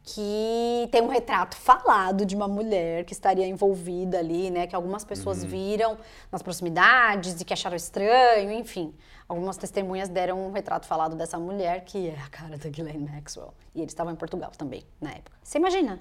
que 0.04 0.88
tem 0.90 1.00
um 1.00 1.08
retrato 1.08 1.56
falado 1.56 2.26
de 2.26 2.34
uma 2.34 2.48
mulher 2.48 3.04
que 3.04 3.12
estaria 3.12 3.46
envolvida 3.46 4.18
ali, 4.18 4.50
né? 4.50 4.66
Que 4.66 4.74
algumas 4.74 5.04
pessoas 5.04 5.44
viram 5.44 5.96
nas 6.30 6.42
proximidades 6.42 7.40
e 7.40 7.44
que 7.44 7.52
acharam 7.52 7.76
estranho, 7.76 8.50
enfim. 8.50 8.92
Algumas 9.32 9.56
testemunhas 9.56 10.10
deram 10.10 10.46
um 10.46 10.52
retrato 10.52 10.86
falado 10.86 11.16
dessa 11.16 11.38
mulher, 11.38 11.86
que 11.86 12.10
é 12.10 12.18
a 12.20 12.28
cara 12.28 12.58
da 12.58 12.68
Ghislaine 12.68 13.08
Maxwell. 13.10 13.54
E 13.74 13.80
eles 13.80 13.92
estavam 13.92 14.12
em 14.12 14.16
Portugal 14.16 14.50
também, 14.58 14.82
na 15.00 15.08
época. 15.08 15.34
Você 15.42 15.56
imagina? 15.56 16.00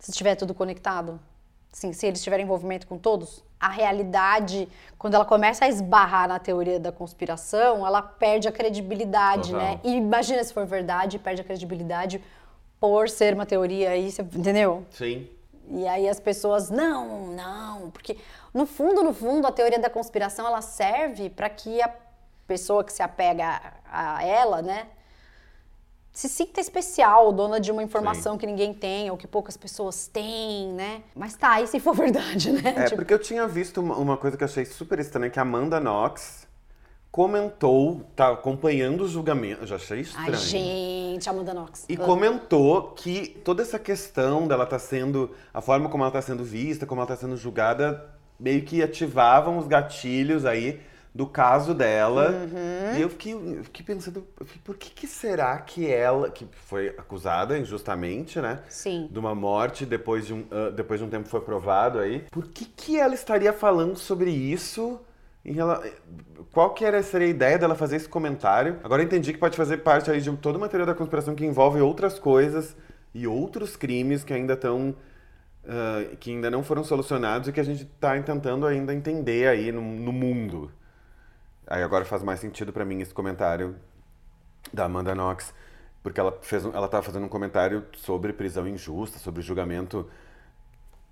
Se 0.00 0.10
estiver 0.10 0.34
tudo 0.34 0.52
conectado? 0.52 1.20
Sim, 1.70 1.92
se 1.92 2.04
eles 2.04 2.20
tiverem 2.20 2.44
envolvimento 2.44 2.88
com 2.88 2.98
todos, 2.98 3.44
a 3.60 3.68
realidade, 3.68 4.68
quando 4.98 5.14
ela 5.14 5.24
começa 5.24 5.66
a 5.66 5.68
esbarrar 5.68 6.26
na 6.26 6.40
teoria 6.40 6.80
da 6.80 6.90
conspiração, 6.90 7.86
ela 7.86 8.02
perde 8.02 8.48
a 8.48 8.52
credibilidade, 8.52 9.52
Total. 9.52 9.64
né? 9.64 9.80
E 9.84 9.94
imagina 9.94 10.42
se 10.42 10.52
for 10.52 10.66
verdade, 10.66 11.20
perde 11.20 11.42
a 11.42 11.44
credibilidade 11.44 12.20
por 12.80 13.08
ser 13.08 13.34
uma 13.34 13.46
teoria 13.46 13.90
aí, 13.90 14.12
entendeu? 14.34 14.84
Sim. 14.90 15.28
E 15.68 15.86
aí 15.86 16.08
as 16.08 16.20
pessoas, 16.20 16.70
não, 16.70 17.28
não, 17.28 17.90
porque 17.90 18.18
no 18.52 18.66
fundo, 18.66 19.02
no 19.02 19.14
fundo, 19.14 19.46
a 19.46 19.52
teoria 19.52 19.78
da 19.78 19.88
conspiração 19.88 20.46
ela 20.46 20.60
serve 20.60 21.30
para 21.30 21.48
que 21.48 21.80
a 21.80 21.90
pessoa 22.46 22.84
que 22.84 22.92
se 22.92 23.02
apega 23.02 23.60
a, 23.90 24.24
ela, 24.24 24.60
né, 24.60 24.86
se 26.12 26.28
sinta 26.28 26.60
especial, 26.60 27.32
dona 27.32 27.58
de 27.58 27.72
uma 27.72 27.82
informação 27.82 28.38
que 28.38 28.46
ninguém 28.46 28.72
tem 28.72 29.10
ou 29.10 29.16
que 29.16 29.26
poucas 29.26 29.56
pessoas 29.56 30.06
têm, 30.06 30.72
né? 30.72 31.02
Mas 31.14 31.34
tá, 31.34 31.60
e 31.60 31.66
se 31.66 31.80
for 31.80 31.92
verdade, 31.96 32.52
né? 32.52 32.74
É, 32.76 32.84
Tipo, 32.84 32.96
porque 32.96 33.14
eu 33.14 33.18
tinha 33.18 33.48
visto 33.48 33.80
uma, 33.80 33.96
uma 33.96 34.16
coisa 34.16 34.36
que 34.36 34.44
eu 34.44 34.46
achei 34.46 34.64
super 34.64 35.00
estranha, 35.00 35.28
que 35.28 35.40
a 35.40 35.42
Amanda 35.42 35.80
Knox 35.80 36.46
comentou, 37.14 38.02
tá 38.16 38.32
acompanhando 38.32 39.04
o 39.04 39.08
julgamento. 39.08 39.64
Já 39.64 39.76
achei 39.76 40.00
estranho. 40.00 40.32
Ai, 40.32 40.34
gente, 40.34 41.30
Amanda 41.30 41.54
Knox. 41.54 41.84
E 41.88 41.96
comentou 41.96 42.90
que 42.90 43.40
toda 43.44 43.62
essa 43.62 43.78
questão 43.78 44.48
dela 44.48 44.66
tá 44.66 44.80
sendo. 44.80 45.30
A 45.52 45.60
forma 45.60 45.88
como 45.88 46.02
ela 46.02 46.10
tá 46.10 46.20
sendo 46.20 46.42
vista, 46.42 46.84
como 46.84 47.00
ela 47.00 47.06
tá 47.06 47.14
sendo 47.14 47.36
julgada, 47.36 48.04
meio 48.36 48.64
que 48.64 48.82
ativavam 48.82 49.58
os 49.58 49.68
gatilhos 49.68 50.44
aí 50.44 50.80
do 51.14 51.24
caso 51.24 51.72
dela. 51.72 52.30
Uhum. 52.30 52.98
E 52.98 53.02
eu 53.02 53.08
fiquei, 53.08 53.32
eu 53.32 53.62
fiquei 53.62 53.86
pensando, 53.86 54.26
eu 54.40 54.44
fiquei, 54.44 54.62
por 54.64 54.76
que, 54.76 54.90
que 54.90 55.06
será 55.06 55.56
que 55.60 55.88
ela, 55.88 56.28
que 56.30 56.48
foi 56.66 56.88
acusada 56.98 57.56
injustamente, 57.56 58.40
né? 58.40 58.58
Sim. 58.68 59.08
De 59.08 59.20
uma 59.20 59.36
morte 59.36 59.86
depois 59.86 60.26
de 60.26 60.34
um, 60.34 60.44
ah, 60.50 60.72
depois 60.72 60.98
de 60.98 61.06
um 61.06 61.08
tempo 61.08 61.28
foi 61.28 61.42
provado 61.42 62.00
aí. 62.00 62.24
Por 62.32 62.48
que, 62.48 62.64
que 62.64 62.98
ela 62.98 63.14
estaria 63.14 63.52
falando 63.52 63.96
sobre 63.96 64.32
isso? 64.32 65.00
Rela- 65.52 65.82
Qual 66.52 66.72
que 66.74 66.84
era, 66.84 67.02
seria 67.02 67.26
a 67.26 67.30
ideia 67.30 67.58
dela 67.58 67.74
fazer 67.74 67.96
esse 67.96 68.08
comentário? 68.08 68.78
Agora 68.84 69.02
eu 69.02 69.06
entendi 69.06 69.32
que 69.32 69.38
pode 69.38 69.56
fazer 69.56 69.78
parte 69.78 70.10
aí 70.10 70.20
de 70.20 70.34
toda 70.36 70.56
uma 70.58 70.68
teoria 70.68 70.86
da 70.86 70.94
conspiração 70.94 71.34
que 71.34 71.44
envolve 71.44 71.80
outras 71.80 72.18
coisas 72.18 72.76
e 73.14 73.26
outros 73.26 73.76
crimes 73.76 74.24
que 74.24 74.32
ainda 74.32 74.54
estão 74.54 74.94
ah, 75.68 76.16
que 76.20 76.30
ainda 76.30 76.50
não 76.50 76.62
foram 76.62 76.84
solucionados 76.84 77.48
e 77.48 77.52
que 77.52 77.60
a 77.60 77.64
gente 77.64 77.82
está 77.84 78.20
tentando 78.22 78.66
ainda 78.66 78.94
entender 78.94 79.48
aí 79.48 79.72
no, 79.72 79.82
no 79.82 80.12
mundo. 80.12 80.70
Aí 81.66 81.82
agora 81.82 82.04
faz 82.04 82.22
mais 82.22 82.40
sentido 82.40 82.72
pra 82.72 82.84
mim 82.84 83.00
esse 83.00 83.14
comentário 83.14 83.76
da 84.72 84.84
Amanda 84.84 85.14
Knox, 85.14 85.54
porque 86.02 86.20
ela 86.20 86.38
ela 86.74 86.86
estava 86.86 87.02
fazendo 87.02 87.24
um 87.24 87.28
comentário 87.28 87.84
sobre 87.94 88.32
prisão 88.32 88.66
injusta, 88.68 89.18
sobre 89.18 89.42
julgamento 89.42 90.08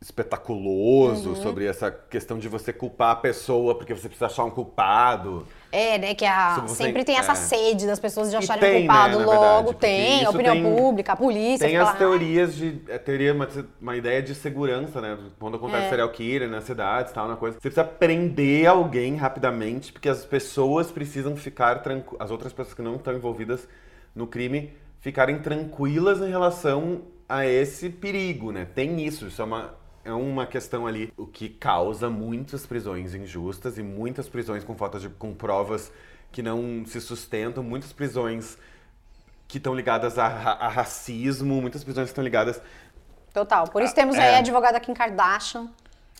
espetaculoso, 0.03 1.31
Uhum. 1.31 1.37
sobre 1.37 1.65
essa 1.67 1.91
questão 1.91 2.39
de 2.39 2.49
você 2.49 2.73
culpar 2.73 3.11
a 3.13 3.17
pessoa 3.17 3.75
porque 3.77 3.95
você 3.95 4.09
precisa 4.09 4.27
achar 4.27 4.45
um 4.45 4.51
culpado. 4.51 5.47
É, 5.71 5.97
né? 5.97 6.15
Que 6.15 6.27
a, 6.27 6.55
Se 6.57 6.61
você- 6.63 6.85
sempre 6.85 7.03
tem 7.05 7.17
essa 7.17 7.33
é. 7.33 7.35
sede 7.37 7.87
das 7.87 7.99
pessoas 7.99 8.29
de 8.31 8.37
acharem 8.37 8.61
tem, 8.61 8.87
culpado 8.87 9.19
né, 9.21 9.25
na 9.25 9.33
logo. 9.33 9.71
verdade, 9.73 9.77
tem, 9.79 10.25
a 10.25 10.31
opinião 10.31 10.55
tem- 10.55 10.63
pública, 10.77 11.13
a 11.13 11.17
polícia. 11.17 11.67
Tem 11.67 11.77
as 11.79 11.87
lá, 11.89 11.95
teorias 11.95 12.55
de. 12.55 12.81
é, 12.89 12.99
Teoria, 12.99 13.33
uma, 13.33 13.49
uma 13.81 13.97
ideia 13.97 14.23
de 14.23 14.35
segurança, 14.35 15.01
né? 15.01 15.17
Quando 15.39 15.57
acontece 15.57 15.87
É. 15.87 15.89
serial 15.89 16.09
killer 16.11 16.49
nas 16.51 16.65
cidades 16.65 17.13
tal, 17.13 17.27
na 17.27 17.37
coisa. 17.37 17.55
Você 17.57 17.61
precisa 17.61 17.85
prender 17.85 18.67
alguém 18.67 19.17
rapidamente, 19.17 19.93
porque 19.93 20.09
as 20.09 20.25
pessoas 20.25 20.91
precisam 20.91 21.35
ficar 21.37 21.83
tranquilas. 21.83 22.21
As 22.21 22.31
outras 22.31 22.53
pessoas 22.53 22.75
que 22.75 22.83
não 22.83 22.97
estão 22.97 23.15
envolvidas 23.15 23.67
no 24.15 24.27
crime 24.27 24.75
ficarem 25.01 25.39
tranquilas 25.39 26.21
em 26.21 26.29
relação 26.29 27.01
a 27.27 27.47
esse 27.47 27.89
perigo, 27.89 28.53
né? 28.53 28.67
Tem 28.75 29.01
isso, 29.03 29.27
isso 29.27 29.41
é 29.41 29.45
uma. 29.45 29.81
É 30.05 30.13
uma 30.13 30.47
questão 30.47 30.87
ali, 30.87 31.13
o 31.17 31.27
que 31.27 31.49
causa 31.49 32.11
muitas 32.11 32.67
prisões 32.67 33.15
injustas 33.15 33.79
e 33.79 33.83
muitas 33.83 34.29
prisões 34.29 34.65
com 34.65 34.75
falta 34.75 34.99
de 34.99 35.09
com 35.09 35.33
provas 35.33 35.93
que 36.33 36.43
não 36.43 36.85
se 36.87 37.01
sustentam, 37.01 37.63
muitas 37.63 37.93
prisões 37.93 38.59
que 39.47 39.59
estão 39.59 39.75
ligadas 39.75 40.19
a, 40.19 40.27
a 40.27 40.69
racismo, 40.69 41.61
muitas 41.61 41.85
prisões 41.85 42.07
que 42.07 42.11
estão 42.13 42.25
ligadas. 42.25 42.61
Total. 43.33 43.69
Por 43.69 43.83
isso 43.83 43.95
temos 43.95 44.17
É. 44.17 44.21
aí 44.29 44.35
a 44.37 44.39
advogada 44.39 44.81
Kim 44.81 44.95
Kardashian, 44.95 45.69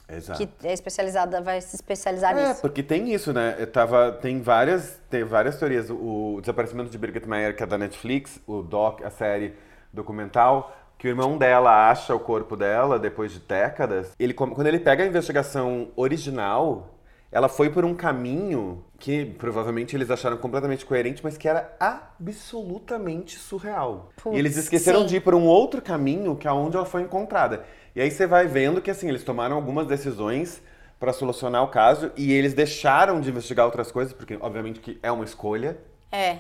Exato. 0.09 0.39
que 0.47 0.67
é 0.67 0.73
especializada, 0.73 1.41
vai 1.41 1.61
se 1.61 1.75
especializar 1.75 2.37
É, 2.37 2.49
nisso. 2.49 2.61
porque 2.61 2.83
tem 2.83 3.13
isso, 3.13 3.33
né? 3.33 3.57
Eu 3.59 3.67
tava, 3.67 4.13
tem 4.13 4.41
várias, 4.41 5.01
tem 5.11 5.25
várias 5.25 5.59
teorias. 5.59 5.89
O, 5.91 6.39
desaparecimento 6.41 6.91
de 6.91 6.99
Birgit 6.99 7.27
Meyer, 7.29 7.57
que 7.57 7.63
é 7.63 7.67
da 7.67 7.79
Netflix, 7.79 8.39
o 8.47 8.63
doc, 8.63 9.03
a 9.03 9.11
série 9.11 9.55
documental, 9.93 10.77
que 11.03 11.09
o 11.09 11.11
irmão 11.11 11.37
dela 11.37 11.91
acha 11.91 12.15
o 12.15 12.21
corpo 12.21 12.55
dela 12.57 12.97
depois 12.97 13.33
de 13.33 13.41
décadas. 13.41 14.13
Ele, 14.21 14.33
quando 14.33 14.65
ele 14.65 14.79
pega 14.79 15.03
a 15.03 15.07
investigação 15.09 15.89
original, 15.97 16.95
ela 17.33 17.49
foi 17.49 17.69
por 17.71 17.85
um 17.85 17.93
caminho 17.93 18.85
que 19.01 19.25
provavelmente 19.25 19.97
eles 19.97 20.13
acharam 20.13 20.37
completamente 20.37 20.87
coerente, 20.87 21.21
mas 21.25 21.37
que 21.37 21.49
era 21.49 21.75
absolutamente 21.81 23.37
surreal. 23.37 24.11
Putz, 24.23 24.37
e 24.37 24.39
eles 24.39 24.57
esqueceram 24.57 25.01
sim. 25.01 25.07
de 25.07 25.17
ir 25.17 25.23
por 25.23 25.35
um 25.35 25.45
outro 25.45 25.83
caminho 25.83 26.37
que 26.37 26.47
é 26.47 26.53
onde 26.53 26.77
ela 26.77 26.87
foi 26.87 27.03
encontrada. 27.03 27.65
E 27.97 28.01
aí 28.01 28.09
você 28.09 28.25
vai 28.25 28.47
vendo 28.47 28.81
que 28.81 28.89
assim, 28.89 29.09
eles 29.09 29.25
tomaram 29.25 29.57
algumas 29.57 29.89
decisões 29.89 30.63
para 31.01 31.13
solucionar 31.13 31.65
o 31.65 31.69
caso 31.69 32.13
e 32.17 32.33
eles 32.33 32.55
deixaram 32.55 33.21
de 33.21 33.29
investigar 33.29 33.67
outras 33.67 33.91
coisas, 33.91 34.13
porque 34.13 34.39
obviamente 34.41 34.79
que 34.79 35.01
é 35.03 35.11
uma 35.11 35.25
escolha, 35.25 35.77
É. 36.13 36.39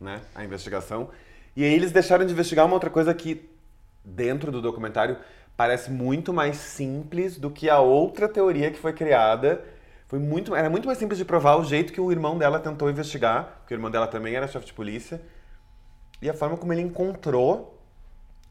né, 0.00 0.20
a 0.32 0.44
investigação. 0.44 1.08
E 1.56 1.64
aí 1.64 1.74
eles 1.74 1.90
deixaram 1.90 2.24
de 2.24 2.32
investigar 2.32 2.64
uma 2.66 2.74
outra 2.74 2.88
coisa 2.88 3.12
que 3.12 3.55
dentro 4.06 4.52
do 4.52 4.62
documentário 4.62 5.18
parece 5.56 5.90
muito 5.90 6.32
mais 6.32 6.56
simples 6.56 7.38
do 7.38 7.50
que 7.50 7.68
a 7.68 7.80
outra 7.80 8.28
teoria 8.28 8.70
que 8.70 8.78
foi 8.78 8.92
criada. 8.92 9.64
Foi 10.06 10.20
muito, 10.20 10.54
era 10.54 10.70
muito 10.70 10.86
mais 10.86 10.98
simples 10.98 11.18
de 11.18 11.24
provar 11.24 11.56
o 11.56 11.64
jeito 11.64 11.92
que 11.92 12.00
o 12.00 12.12
irmão 12.12 12.38
dela 12.38 12.60
tentou 12.60 12.88
investigar, 12.88 13.58
porque 13.58 13.74
o 13.74 13.76
irmão 13.76 13.90
dela 13.90 14.06
também 14.06 14.34
era 14.34 14.46
chefe 14.46 14.66
de 14.66 14.72
polícia. 14.72 15.20
E 16.22 16.30
a 16.30 16.34
forma 16.34 16.56
como 16.56 16.72
ele 16.72 16.82
encontrou 16.82 17.82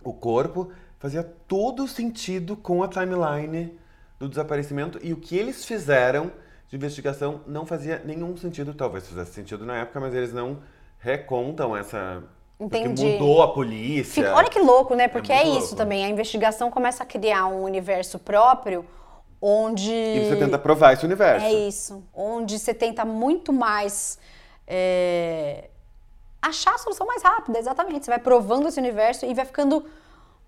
o 0.04 0.14
corpo 0.14 0.72
fazia 1.00 1.24
todo 1.24 1.88
sentido 1.88 2.58
com 2.58 2.84
a 2.84 2.88
timeline 2.88 3.80
do 4.20 4.28
desaparecimento 4.28 5.00
e 5.02 5.14
o 5.14 5.18
que 5.18 5.38
eles 5.38 5.66
fizeram 5.66 6.32
de 6.68 6.76
investigação 6.76 7.42
não 7.48 7.66
fazia 7.66 8.02
nenhum 8.04 8.36
sentido, 8.36 8.74
talvez 8.74 9.08
fizesse 9.08 9.34
sentido 9.34 9.66
na 9.66 9.78
época, 9.78 10.00
mas 10.00 10.14
eles 10.14 10.34
não 10.34 10.62
recontam 11.00 11.76
essa 11.76 12.24
Entendi. 12.60 12.88
porque 13.04 13.04
mudou 13.20 13.42
a 13.42 13.54
polícia. 13.54 14.24
Fica- 14.24 14.36
olha 14.36 14.50
que 14.50 14.60
louco, 14.60 14.96
né? 14.96 15.08
Porque 15.08 15.32
é, 15.32 15.44
muito 15.44 15.50
isso 15.58 15.60
louco. 15.62 15.76
também. 15.76 16.06
A 16.06 16.10
investigação 16.10 16.72
começa 16.72 17.04
a 17.04 17.06
criar 17.06 17.48
um 17.48 17.64
universo 17.64 18.18
próprio 18.20 18.86
onde. 19.42 19.92
E 19.92 20.28
você 20.30 20.36
tenta 20.38 20.58
provar 20.58 20.94
esse 20.94 21.06
universo. 21.06 21.46
É 21.46 21.52
isso. 21.54 22.04
Onde 22.14 22.58
você 22.58 22.74
tenta 22.74 23.04
muito 23.04 23.52
mais. 23.52 24.18
é, 24.68 25.70
achar 26.42 26.76
a 26.76 26.78
solução 26.78 27.06
mais 27.08 27.24
rápida, 27.24 27.58
exatamente. 27.60 28.06
Você 28.06 28.12
vai 28.12 28.20
provando 28.20 28.68
esse 28.68 28.80
universo 28.80 29.26
e 29.26 29.34
vai 29.34 29.46
ficando 29.46 29.86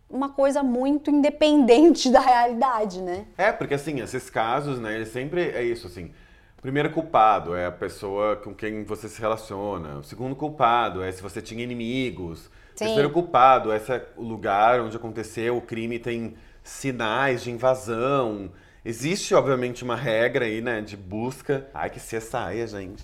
uma 0.10 0.30
coisa 0.30 0.64
muito 0.64 1.10
independente 1.12 2.10
da 2.12 2.20
realidade, 2.20 3.02
né? 3.02 3.26
É, 3.38 3.52
porque 3.52 3.74
assim, 3.74 4.00
esses 4.00 4.30
casos, 4.30 4.80
né, 4.80 4.96
eles 4.96 5.10
sempre 5.10 5.50
é 5.50 5.64
isso, 5.64 5.88
assim. 5.88 6.12
O 6.58 6.62
primeiro 6.62 6.90
culpado 6.90 7.56
é 7.56 7.68
a 7.68 7.72
pessoa 7.72 8.36
com 8.36 8.54
quem 8.54 8.84
você 8.84 9.08
se 9.08 9.22
relaciona. 9.22 10.00
O 10.00 10.04
segundo 10.04 10.36
culpado 10.36 11.04
é 11.04 11.12
se 11.12 11.22
você 11.22 11.40
tinha 11.40 11.64
inimigos. 11.64 12.48
O 12.48 12.50
Sim. 12.76 12.86
terceiro 12.86 13.12
culpado 13.12 13.72
é 13.72 13.78
se 13.78 13.92
é 13.92 14.08
o 14.18 14.24
lugar 14.24 14.82
onde 14.82 14.98
aconteceu 14.98 15.56
o 15.56 15.62
crime 15.62 16.00
tem 16.00 16.36
sinais 16.64 17.44
de 17.44 17.52
invasão. 17.52 18.52
Existe, 18.84 19.36
obviamente, 19.36 19.84
uma 19.84 19.96
regra 19.96 20.46
aí, 20.46 20.60
né, 20.60 20.82
de 20.82 20.98
busca. 20.98 21.68
Ai, 21.74 21.92
que 21.92 22.00
se 22.00 22.20
saia, 22.20 22.66
gente. 22.66 23.02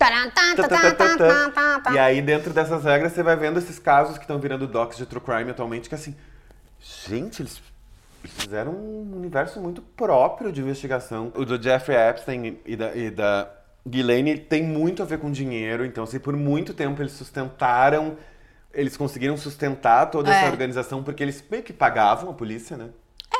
E 1.94 1.98
aí, 1.98 2.20
dentro 2.20 2.52
dessas 2.52 2.84
regras, 2.84 3.12
você 3.12 3.22
vai 3.22 3.36
vendo 3.36 3.58
esses 3.58 3.78
casos 3.78 4.16
que 4.16 4.24
estão 4.24 4.38
virando 4.38 4.66
docs 4.66 4.96
de 4.96 5.06
true 5.06 5.20
crime 5.20 5.50
atualmente, 5.50 5.88
que 5.88 5.94
assim, 5.94 6.16
gente, 6.80 7.42
eles 7.42 7.62
fizeram 8.30 8.72
um 8.72 9.16
universo 9.16 9.60
muito 9.60 9.82
próprio 9.82 10.50
de 10.52 10.60
investigação. 10.60 11.32
O 11.34 11.44
do 11.44 11.60
Jeffrey 11.62 11.96
Epstein 11.96 12.58
e 12.64 12.76
da, 12.76 12.94
e 12.94 13.10
da 13.10 13.50
Ghislaine 13.86 14.38
tem 14.38 14.62
muito 14.62 15.02
a 15.02 15.06
ver 15.06 15.18
com 15.18 15.30
dinheiro, 15.30 15.84
então, 15.84 16.04
assim, 16.04 16.18
por 16.18 16.34
muito 16.36 16.72
tempo 16.72 17.02
eles 17.02 17.12
sustentaram, 17.12 18.16
eles 18.72 18.96
conseguiram 18.96 19.36
sustentar 19.36 20.10
toda 20.10 20.30
essa 20.30 20.46
É. 20.46 20.50
organização, 20.50 21.02
porque 21.02 21.22
eles 21.22 21.44
meio 21.50 21.62
que 21.62 21.72
pagavam 21.72 22.30
a 22.30 22.32
polícia, 22.32 22.76
né? 22.76 22.88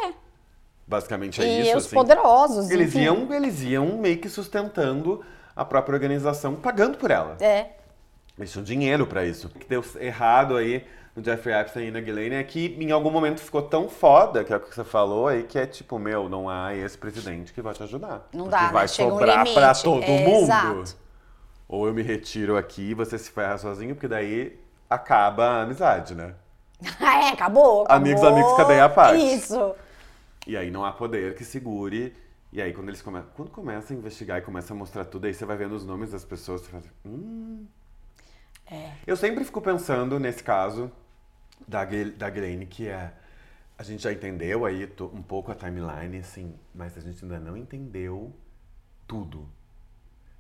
É. 0.05 0.13
Basicamente 0.87 1.43
é 1.43 1.47
e 1.47 1.61
isso, 1.63 1.79
os 1.79 1.87
assim. 1.87 1.95
poderosos. 1.97 2.71
Eles 2.71 2.89
enfim. 2.95 3.05
iam, 3.05 3.33
eles 3.33 3.63
iam 3.63 3.97
meio 3.99 4.19
que 4.19 4.29
sustentando 4.29 5.25
a 5.57 5.65
própria 5.65 5.95
organização, 5.95 6.55
pagando 6.57 6.99
por 6.99 7.11
ela. 7.11 7.37
É. 7.41 7.69
Eles 8.37 8.51
tinham 8.53 8.65
dinheiro 8.65 9.07
pra 9.07 9.25
isso. 9.25 9.47
O 9.47 9.51
que 9.51 9.67
deu 9.69 9.85
errado 10.01 10.57
aí 10.57 10.85
no 11.15 11.23
Jeffrey 11.23 11.55
Epstein 11.55 11.87
e 11.87 11.91
na 11.93 12.01
Ghislaine 12.01 12.35
é 12.35 12.43
que 12.43 12.77
em 12.81 12.91
algum 12.91 13.11
momento 13.11 13.41
ficou 13.41 13.63
tão 13.63 13.89
foda, 13.89 14.43
que 14.43 14.53
é 14.53 14.57
o 14.57 14.61
que 14.61 14.75
você 14.75 14.83
falou 14.83 15.29
aí, 15.29 15.45
que 15.45 15.57
é 15.59 15.67
tipo, 15.67 15.99
meu, 15.99 16.29
não 16.29 16.49
há 16.49 16.75
esse 16.75 16.99
presidente 16.99 17.53
que 17.53 17.63
vai 17.63 17.73
te 17.73 17.83
ajudar. 17.85 18.29
Não 18.33 18.49
Porque 18.49 18.65
dá, 18.65 18.73
vai 18.73 18.83
né? 18.83 18.89
Chega 18.89 19.09
um 19.09 19.13
sobrar 19.13 19.37
limite. 19.39 19.55
pra 19.55 19.75
todo 19.75 20.03
É, 20.03 20.25
mundo. 20.27 20.43
exato. 20.45 20.97
Ou 21.69 21.87
eu 21.87 21.95
me 21.95 22.03
retiro 22.03 22.57
aqui 22.57 22.91
e 22.91 22.95
você 22.95 23.17
se 23.19 23.31
ferra 23.31 23.57
sozinho, 23.57 23.95
porque 23.95 24.09
daí 24.09 24.59
acaba 24.91 25.45
a 25.47 25.63
amizade, 25.63 26.15
né? 26.15 26.35
é, 27.01 27.29
acabou, 27.29 27.83
acabou. 27.83 27.87
Amigos, 27.89 28.23
amigos, 28.25 28.53
cadeia 28.57 28.85
à 28.85 28.89
parte. 28.89 29.23
Isso. 29.25 29.75
E 30.47 30.57
aí 30.57 30.71
não 30.71 30.85
há 30.85 30.93
poder 30.93 31.35
que 31.37 31.45
segure. 31.45 32.13
E 32.53 32.61
aí 32.61 32.73
quando 32.73 32.89
eles 32.89 33.01
começam. 33.01 33.29
Quando 33.37 33.51
começa 33.51 33.95
a 33.95 33.97
investigar 33.97 34.39
e 34.39 34.43
começa 34.43 34.75
a 34.75 34.77
mostrar 34.77 35.05
tudo, 35.05 35.27
aí 35.27 35.33
você 35.33 35.45
vai 35.45 35.57
vendo 35.57 35.75
os 35.75 35.87
nomes 35.87 36.11
das 36.11 36.25
pessoas, 36.25 36.61
você 36.63 36.69
fala 36.71 36.83
assim, 36.83 36.91
hum. 37.07 37.65
É. 38.71 38.91
Eu 39.07 39.17
sempre 39.17 39.45
fico 39.45 39.61
pensando 39.61 40.19
nesse 40.19 40.43
caso 40.43 40.91
da, 41.67 41.85
da 41.85 42.31
Ghislaine, 42.31 42.67
que 42.67 42.89
é. 42.89 43.13
A 43.77 43.83
gente 43.83 44.03
já 44.05 44.13
entendeu 44.13 44.65
aí 44.65 44.89
um 45.13 45.21
pouco 45.23 45.51
a 45.51 45.55
timeline, 45.55 46.19
assim, 46.19 46.55
mas 46.73 46.97
a 46.97 47.01
gente 47.01 47.25
ainda 47.25 47.41
não 47.41 47.57
entendeu 47.57 48.33
tudo. 49.07 49.49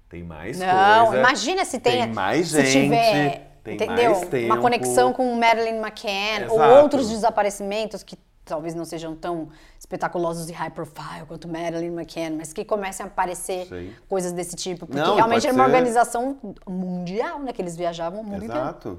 Tem 0.09 0.23
mais 0.23 0.59
Não, 0.61 1.07
coisa. 1.07 1.19
imagina 1.19 1.65
se 1.65 1.81
tem, 1.81 2.13
mais 2.13 2.49
se 2.49 2.65
gente, 2.65 2.85
tiver, 2.85 3.59
tem 3.65 3.75
entendeu? 3.75 4.13
mais 4.13 4.29
tempo. 4.29 4.47
Uma 4.47 4.61
conexão 4.61 5.13
com 5.13 5.35
Marilyn 5.35 5.79
McCann 5.79 6.49
ou 6.49 6.57
Exato. 6.63 6.83
outros 6.83 7.09
desaparecimentos 7.11 8.05
que 8.05 8.17
talvez 8.45 8.75
não 8.75 8.85
sejam 8.85 9.15
tão 9.15 9.49
espetaculosos 9.79 10.49
e 10.49 10.53
high 10.53 10.71
profile 10.71 11.25
quanto 11.27 11.49
Marilyn 11.49 11.95
McCann, 11.95 12.37
mas 12.37 12.53
que 12.53 12.65
comecem 12.65 13.05
a 13.05 13.07
aparecer 13.07 13.67
Sim. 13.67 13.93
coisas 14.09 14.33
desse 14.33 14.55
tipo, 14.57 14.87
porque 14.87 15.01
Não, 15.01 15.17
realmente 15.17 15.47
era 15.47 15.55
uma 15.55 15.65
ser. 15.65 15.71
organização 15.71 16.39
mundial, 16.69 17.41
né, 17.41 17.53
que 17.53 17.63
eles 17.63 17.77
viajavam 17.77 18.21
o 18.21 18.25
mundo 18.25 18.45
inteiro. 18.45 18.61
Exato. 18.61 18.99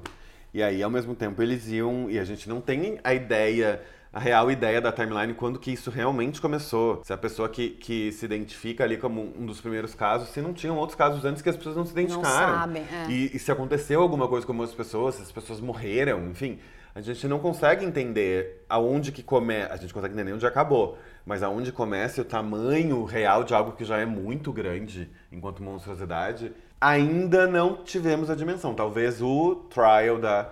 E 0.52 0.62
aí, 0.62 0.82
ao 0.82 0.90
mesmo 0.90 1.14
tempo, 1.14 1.42
eles 1.42 1.68
iam. 1.68 2.10
E 2.10 2.18
a 2.18 2.24
gente 2.24 2.48
não 2.48 2.62
tem 2.62 2.98
a 3.04 3.12
ideia, 3.12 3.82
a 4.10 4.18
real 4.18 4.50
ideia 4.50 4.80
da 4.80 4.90
timeline, 4.90 5.34
quando 5.34 5.58
que 5.58 5.70
isso 5.70 5.90
realmente 5.90 6.40
começou. 6.40 7.02
Se 7.04 7.12
a 7.12 7.18
pessoa 7.18 7.46
que, 7.46 7.70
que 7.70 8.10
se 8.12 8.24
identifica 8.24 8.82
ali 8.82 8.96
como 8.96 9.34
um 9.38 9.44
dos 9.44 9.60
primeiros 9.60 9.94
casos, 9.94 10.30
se 10.30 10.40
não 10.40 10.54
tinham 10.54 10.78
outros 10.78 10.96
casos 10.96 11.22
antes 11.26 11.42
que 11.42 11.50
as 11.50 11.56
pessoas 11.56 11.76
não 11.76 11.84
se 11.84 11.92
identificaram. 11.92 12.58
sabem, 12.58 12.82
é. 12.82 13.10
E, 13.10 13.36
e 13.36 13.38
se 13.38 13.52
aconteceu 13.52 14.00
alguma 14.00 14.26
coisa 14.28 14.46
com 14.46 14.54
outras 14.54 14.74
pessoas, 14.74 15.16
se 15.16 15.22
as 15.22 15.32
pessoas 15.32 15.60
morreram, 15.60 16.26
enfim. 16.30 16.58
A 16.96 17.02
gente 17.02 17.28
não 17.28 17.38
consegue 17.38 17.84
entender 17.84 18.64
aonde 18.66 19.12
que 19.12 19.22
começa. 19.22 19.74
A 19.74 19.76
gente 19.76 19.92
consegue 19.92 20.14
entender 20.14 20.32
onde 20.32 20.46
acabou. 20.46 20.96
Mas 21.26 21.42
aonde 21.42 21.70
começa 21.70 22.20
e 22.20 22.22
o 22.22 22.24
tamanho 22.24 23.04
real 23.04 23.44
de 23.44 23.52
algo 23.54 23.72
que 23.72 23.84
já 23.84 23.98
é 23.98 24.06
muito 24.06 24.50
grande 24.50 25.10
enquanto 25.30 25.62
monstruosidade, 25.62 26.54
ainda 26.80 27.46
não 27.46 27.84
tivemos 27.84 28.30
a 28.30 28.34
dimensão. 28.34 28.74
Talvez 28.74 29.20
o 29.20 29.56
trial 29.68 30.18
da 30.18 30.50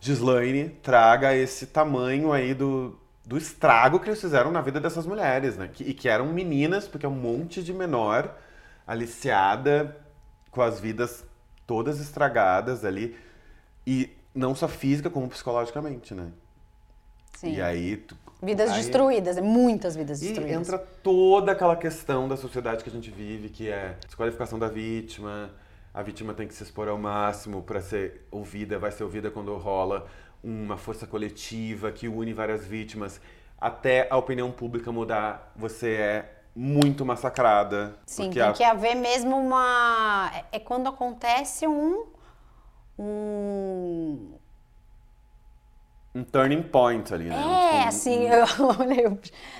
Gislaine 0.00 0.68
traga 0.68 1.34
esse 1.34 1.66
tamanho 1.66 2.32
aí 2.32 2.54
do, 2.54 2.96
do 3.26 3.36
estrago 3.36 3.98
que 3.98 4.08
eles 4.08 4.20
fizeram 4.20 4.52
na 4.52 4.60
vida 4.60 4.78
dessas 4.78 5.04
mulheres, 5.04 5.56
né? 5.56 5.68
Que- 5.72 5.82
e 5.82 5.92
que 5.92 6.08
eram 6.08 6.26
meninas, 6.26 6.86
porque 6.86 7.06
é 7.06 7.08
um 7.08 7.12
monte 7.12 7.60
de 7.60 7.72
menor 7.72 8.32
aliciada 8.86 9.96
com 10.52 10.62
as 10.62 10.78
vidas 10.78 11.24
todas 11.66 11.98
estragadas 11.98 12.84
ali. 12.84 13.16
E 13.84 14.21
não 14.34 14.54
só 14.54 14.66
física, 14.68 15.10
como 15.10 15.28
psicologicamente, 15.28 16.14
né? 16.14 16.28
Sim. 17.36 17.54
E 17.54 17.62
aí. 17.62 17.96
tu- 17.96 18.16
Vidas 18.42 18.70
aí- 18.70 18.78
destruídas, 18.82 19.38
muitas 19.38 19.94
vidas 19.94 20.20
e 20.20 20.26
destruídas. 20.26 20.68
entra 20.68 20.78
toda 20.78 21.52
aquela 21.52 21.76
questão 21.76 22.26
da 22.28 22.36
sociedade 22.36 22.82
que 22.82 22.90
a 22.90 22.92
gente 22.92 23.10
vive, 23.10 23.48
que 23.48 23.68
é 23.68 23.96
desqualificação 24.06 24.58
da 24.58 24.68
vítima. 24.68 25.50
A 25.94 26.02
vítima 26.02 26.34
tem 26.34 26.48
que 26.48 26.54
se 26.54 26.62
expor 26.62 26.88
ao 26.88 26.98
máximo 26.98 27.62
para 27.62 27.80
ser 27.80 28.26
ouvida, 28.30 28.78
vai 28.78 28.90
ser 28.90 29.04
ouvida 29.04 29.30
quando 29.30 29.54
rola 29.56 30.06
uma 30.42 30.76
força 30.76 31.06
coletiva 31.06 31.92
que 31.92 32.08
une 32.08 32.32
várias 32.32 32.64
vítimas. 32.66 33.20
Até 33.60 34.08
a 34.10 34.16
opinião 34.16 34.50
pública 34.50 34.90
mudar, 34.90 35.52
você 35.54 35.90
é 35.92 36.32
muito 36.56 37.04
massacrada. 37.06 37.94
Sim, 38.06 38.30
tem 38.30 38.42
a- 38.42 38.52
que 38.52 38.64
haver 38.64 38.96
mesmo 38.96 39.36
uma. 39.36 40.32
É, 40.50 40.56
é 40.56 40.58
quando 40.58 40.88
acontece 40.88 41.66
um. 41.68 42.06
Um. 42.98 44.32
um 46.14 46.22
turning 46.24 46.62
point 46.62 47.12
ali, 47.12 47.24
né? 47.24 47.34
É, 47.36 47.84
um- 47.84 47.88
assim, 47.88 48.28
eu 48.28 48.44
olhei. 48.78 49.18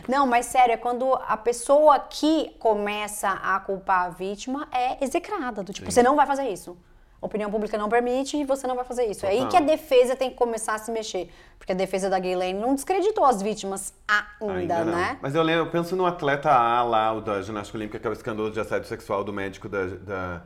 Não, 0.08 0.26
mas 0.26 0.46
sério, 0.46 0.74
é 0.74 0.76
quando 0.76 1.12
a 1.14 1.36
pessoa 1.36 1.98
que 1.98 2.50
começa 2.58 3.28
a 3.30 3.58
culpar 3.60 4.06
a 4.06 4.08
vítima 4.10 4.68
é 4.72 5.02
execrada. 5.02 5.62
Do 5.62 5.72
tipo, 5.72 5.86
Sim. 5.86 5.92
você 5.92 6.02
não 6.02 6.14
vai 6.14 6.26
fazer 6.26 6.48
isso. 6.48 6.76
A 7.20 7.26
opinião 7.26 7.50
pública 7.50 7.78
não 7.78 7.88
permite 7.88 8.36
e 8.36 8.44
você 8.44 8.66
não 8.66 8.74
vai 8.74 8.84
fazer 8.84 9.04
isso. 9.06 9.24
É 9.24 9.28
aí 9.30 9.36
Total. 9.36 9.50
que 9.50 9.56
a 9.56 9.60
defesa 9.60 10.16
tem 10.16 10.28
que 10.28 10.34
começar 10.36 10.74
a 10.74 10.78
se 10.78 10.90
mexer. 10.90 11.30
Porque 11.56 11.70
a 11.70 11.74
defesa 11.74 12.10
da 12.10 12.18
Ghislaine 12.18 12.58
não 12.58 12.74
descreditou 12.74 13.24
as 13.24 13.40
vítimas 13.40 13.94
ainda, 14.40 14.78
Ainda 14.78 14.84
né? 14.84 15.18
Mas 15.22 15.32
eu 15.34 15.42
lembro, 15.42 15.66
eu 15.66 15.70
penso 15.70 15.94
no 15.94 16.04
atleta 16.04 16.50
A 16.50 16.82
lá, 16.82 17.12
o 17.12 17.20
da 17.20 17.40
ginástica 17.40 17.78
olímpica, 17.78 18.00
que 18.00 18.06
é 18.08 18.10
o 18.10 18.12
escândalo 18.12 18.50
de 18.50 18.58
assédio 18.58 18.88
sexual 18.88 19.22
do 19.22 19.32
médico 19.32 19.68
da, 19.68 19.86
da- 19.86 20.42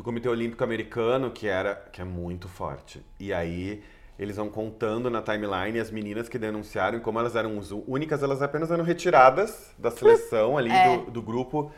do 0.00 0.02
Comitê 0.02 0.30
Olímpico 0.30 0.64
Americano, 0.64 1.30
que 1.30 1.46
era 1.46 1.74
que 1.92 2.00
é 2.00 2.04
muito 2.04 2.48
forte. 2.48 3.04
E 3.18 3.34
aí 3.34 3.82
eles 4.18 4.36
vão 4.36 4.48
contando 4.48 5.10
na 5.10 5.20
timeline 5.20 5.78
as 5.78 5.90
meninas 5.90 6.26
que 6.26 6.38
denunciaram 6.38 6.96
e 6.96 7.00
como 7.02 7.18
elas 7.18 7.36
eram 7.36 7.60
únicas, 7.86 8.22
elas 8.22 8.40
apenas 8.40 8.70
eram 8.70 8.82
retiradas 8.82 9.74
da 9.78 9.90
seleção 9.92 10.56
ali, 10.56 10.70
é. 10.70 10.96
do, 10.96 11.10
do 11.10 11.22
grupo 11.22 11.70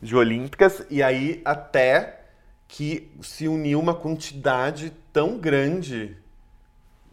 de 0.00 0.14
olímpicas. 0.14 0.84
E 0.90 1.02
aí 1.02 1.40
até 1.42 2.20
que 2.68 3.10
se 3.22 3.48
uniu 3.48 3.80
uma 3.80 3.94
quantidade 3.94 4.92
tão 5.10 5.38
grande 5.38 6.18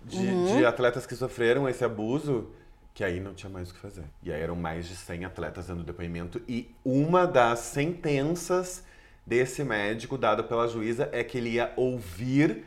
de, 0.04 0.18
uhum. 0.18 0.58
de 0.58 0.66
atletas 0.66 1.06
que 1.06 1.16
sofreram 1.16 1.68
esse 1.70 1.86
abuso 1.86 2.52
que 2.94 3.06
aí 3.06 3.22
não 3.22 3.34
tinha 3.34 3.50
mais 3.50 3.70
o 3.70 3.74
que 3.74 3.80
fazer. 3.80 4.04
E 4.22 4.34
aí 4.34 4.42
eram 4.42 4.56
mais 4.56 4.86
de 4.86 4.98
100 4.98 5.24
atletas 5.24 5.68
dando 5.68 5.84
depoimento 5.84 6.42
e 6.46 6.76
uma 6.84 7.26
das 7.26 7.60
sentenças 7.60 8.84
desse 9.28 9.62
médico 9.62 10.18
dada 10.18 10.42
pela 10.42 10.70
juíza 10.70 11.10
é 11.12 11.22
que 11.22 11.38
ele 11.38 11.50
ia 11.50 11.74
ouvir 11.76 12.64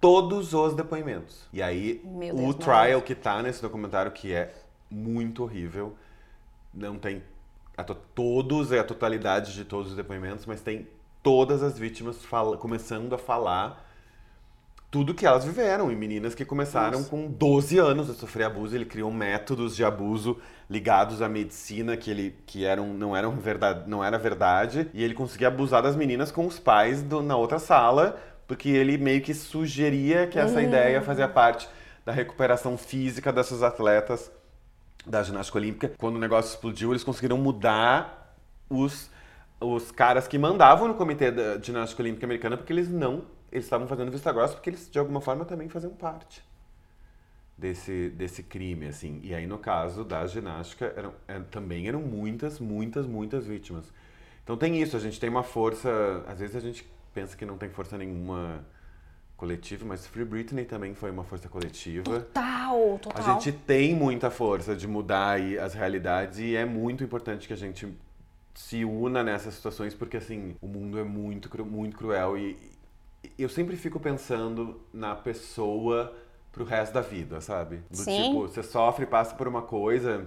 todos 0.00 0.54
os 0.54 0.74
depoimentos. 0.74 1.46
E 1.52 1.62
aí 1.62 2.02
o 2.32 2.54
trial 2.54 3.02
que 3.02 3.14
tá 3.14 3.42
nesse 3.42 3.60
documentário 3.60 4.10
que 4.10 4.32
é 4.32 4.54
muito 4.90 5.42
horrível, 5.42 5.94
não 6.72 6.98
tem 6.98 7.22
a 7.76 7.84
todos 7.84 8.72
é 8.72 8.78
a 8.78 8.84
totalidade 8.84 9.54
de 9.54 9.64
todos 9.64 9.90
os 9.90 9.96
depoimentos, 9.96 10.46
mas 10.46 10.62
tem 10.62 10.88
todas 11.22 11.62
as 11.62 11.78
vítimas 11.78 12.16
começando 12.58 13.14
a 13.14 13.18
falar 13.18 13.87
tudo 14.90 15.14
que 15.14 15.26
elas 15.26 15.44
viveram. 15.44 15.90
E 15.90 15.96
meninas 15.96 16.34
que 16.34 16.44
começaram 16.44 16.98
Nossa. 16.98 17.10
com 17.10 17.26
12 17.28 17.78
anos 17.78 18.10
a 18.10 18.14
sofrer 18.14 18.44
abuso. 18.44 18.74
Ele 18.74 18.84
criou 18.84 19.10
métodos 19.10 19.76
de 19.76 19.84
abuso 19.84 20.38
ligados 20.68 21.22
à 21.22 21.28
medicina 21.28 21.96
que, 21.96 22.10
ele, 22.10 22.36
que 22.46 22.64
eram, 22.64 22.92
não, 22.92 23.16
eram 23.16 23.32
verdade, 23.36 23.88
não 23.88 24.02
era 24.02 24.18
verdade. 24.18 24.88
E 24.92 25.02
ele 25.02 25.14
conseguia 25.14 25.48
abusar 25.48 25.82
das 25.82 25.96
meninas 25.96 26.30
com 26.30 26.46
os 26.46 26.58
pais 26.58 27.02
do, 27.02 27.22
na 27.22 27.36
outra 27.36 27.58
sala, 27.58 28.18
porque 28.46 28.68
ele 28.68 28.98
meio 28.98 29.20
que 29.20 29.34
sugeria 29.34 30.26
que 30.26 30.38
essa 30.38 30.58
uhum. 30.58 30.64
ideia 30.64 31.02
fazia 31.02 31.28
parte 31.28 31.68
da 32.04 32.12
recuperação 32.12 32.76
física 32.78 33.32
dessas 33.32 33.62
atletas 33.62 34.30
da 35.06 35.22
ginástica 35.22 35.58
olímpica. 35.58 35.92
Quando 35.98 36.16
o 36.16 36.18
negócio 36.18 36.50
explodiu, 36.50 36.90
eles 36.90 37.04
conseguiram 37.04 37.38
mudar 37.38 38.36
os, 38.68 39.10
os 39.60 39.90
caras 39.90 40.28
que 40.28 40.38
mandavam 40.38 40.88
no 40.88 40.94
comitê 40.94 41.30
da 41.30 41.58
ginástica 41.60 42.02
olímpica 42.02 42.26
americana, 42.26 42.56
porque 42.56 42.72
eles 42.72 42.88
não 42.88 43.22
eles 43.50 43.64
estavam 43.64 43.86
fazendo 43.86 44.10
vista 44.10 44.32
grossa 44.32 44.54
porque 44.54 44.70
eles, 44.70 44.90
de 44.90 44.98
alguma 44.98 45.20
forma, 45.20 45.44
também 45.44 45.68
faziam 45.68 45.92
parte 45.92 46.42
desse, 47.58 48.10
desse 48.10 48.42
crime, 48.42 48.86
assim. 48.86 49.20
E 49.22 49.34
aí, 49.34 49.46
no 49.46 49.58
caso 49.58 50.04
da 50.04 50.26
ginástica, 50.26 50.92
eram, 50.96 51.12
é, 51.26 51.40
também 51.50 51.88
eram 51.88 52.00
muitas, 52.00 52.60
muitas, 52.60 53.06
muitas 53.06 53.46
vítimas. 53.46 53.92
Então 54.44 54.56
tem 54.56 54.80
isso, 54.80 54.96
a 54.96 55.00
gente 55.00 55.18
tem 55.18 55.28
uma 55.28 55.42
força... 55.42 56.24
Às 56.26 56.38
vezes 56.38 56.56
a 56.56 56.60
gente 56.60 56.88
pensa 57.12 57.36
que 57.36 57.44
não 57.44 57.58
tem 57.58 57.68
força 57.68 57.98
nenhuma 57.98 58.64
coletiva, 59.36 59.84
mas 59.84 60.06
Free 60.06 60.24
Britney 60.24 60.64
também 60.64 60.94
foi 60.94 61.10
uma 61.10 61.24
força 61.24 61.48
coletiva. 61.48 62.04
Total, 62.04 62.98
total. 62.98 63.22
A 63.22 63.34
gente 63.34 63.52
tem 63.52 63.94
muita 63.94 64.30
força 64.30 64.74
de 64.74 64.86
mudar 64.86 65.38
as 65.62 65.74
realidades 65.74 66.38
e 66.38 66.56
é 66.56 66.64
muito 66.64 67.04
importante 67.04 67.46
que 67.46 67.52
a 67.52 67.56
gente 67.56 67.88
se 68.54 68.84
una 68.84 69.22
nessas 69.22 69.54
situações 69.54 69.94
porque 69.94 70.16
assim 70.16 70.56
o 70.60 70.66
mundo 70.66 70.98
é 70.98 71.04
muito 71.04 71.48
muito 71.64 71.96
cruel 71.96 72.36
e, 72.36 72.56
eu 73.38 73.48
sempre 73.48 73.76
fico 73.76 73.98
pensando 73.98 74.80
na 74.92 75.14
pessoa 75.14 76.14
pro 76.52 76.64
resto 76.64 76.92
da 76.92 77.00
vida, 77.00 77.40
sabe? 77.40 77.82
Do 77.90 77.96
Sim. 77.96 78.28
tipo, 78.28 78.42
você 78.42 78.62
sofre, 78.62 79.06
passa 79.06 79.34
por 79.34 79.46
uma 79.46 79.62
coisa, 79.62 80.26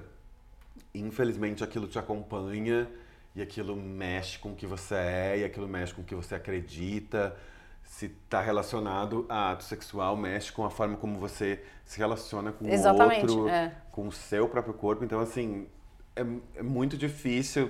infelizmente 0.93 1.63
aquilo 1.63 1.87
te 1.87 1.99
acompanha 1.99 2.87
e 3.35 3.41
aquilo 3.41 3.75
mexe 3.75 4.37
com 4.39 4.51
o 4.51 4.55
que 4.55 4.67
você 4.67 4.95
é 4.95 5.37
e 5.39 5.43
aquilo 5.43 5.67
mexe 5.67 5.93
com 5.93 6.01
o 6.01 6.05
que 6.05 6.15
você 6.15 6.35
acredita. 6.35 7.35
Se 7.83 8.05
está 8.05 8.41
relacionado 8.41 9.25
a 9.27 9.51
ato 9.51 9.63
sexual, 9.63 10.15
mexe 10.15 10.51
com 10.51 10.63
a 10.63 10.69
forma 10.69 10.95
como 10.95 11.19
você 11.19 11.61
se 11.85 11.97
relaciona 11.97 12.51
com 12.51 12.65
Exatamente, 12.67 13.25
o 13.25 13.39
outro, 13.39 13.49
é. 13.49 13.75
com 13.91 14.07
o 14.07 14.11
seu 14.11 14.47
próprio 14.47 14.73
corpo. 14.73 15.03
Então, 15.03 15.19
assim, 15.19 15.67
é, 16.15 16.21
é 16.55 16.63
muito 16.63 16.95
difícil, 16.95 17.69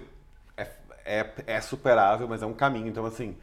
é, 0.55 0.67
é, 1.03 1.31
é 1.47 1.61
superável, 1.61 2.27
mas 2.27 2.43
é 2.43 2.45
um 2.45 2.53
caminho. 2.53 2.87
Então, 2.87 3.03
assim, 3.05 3.35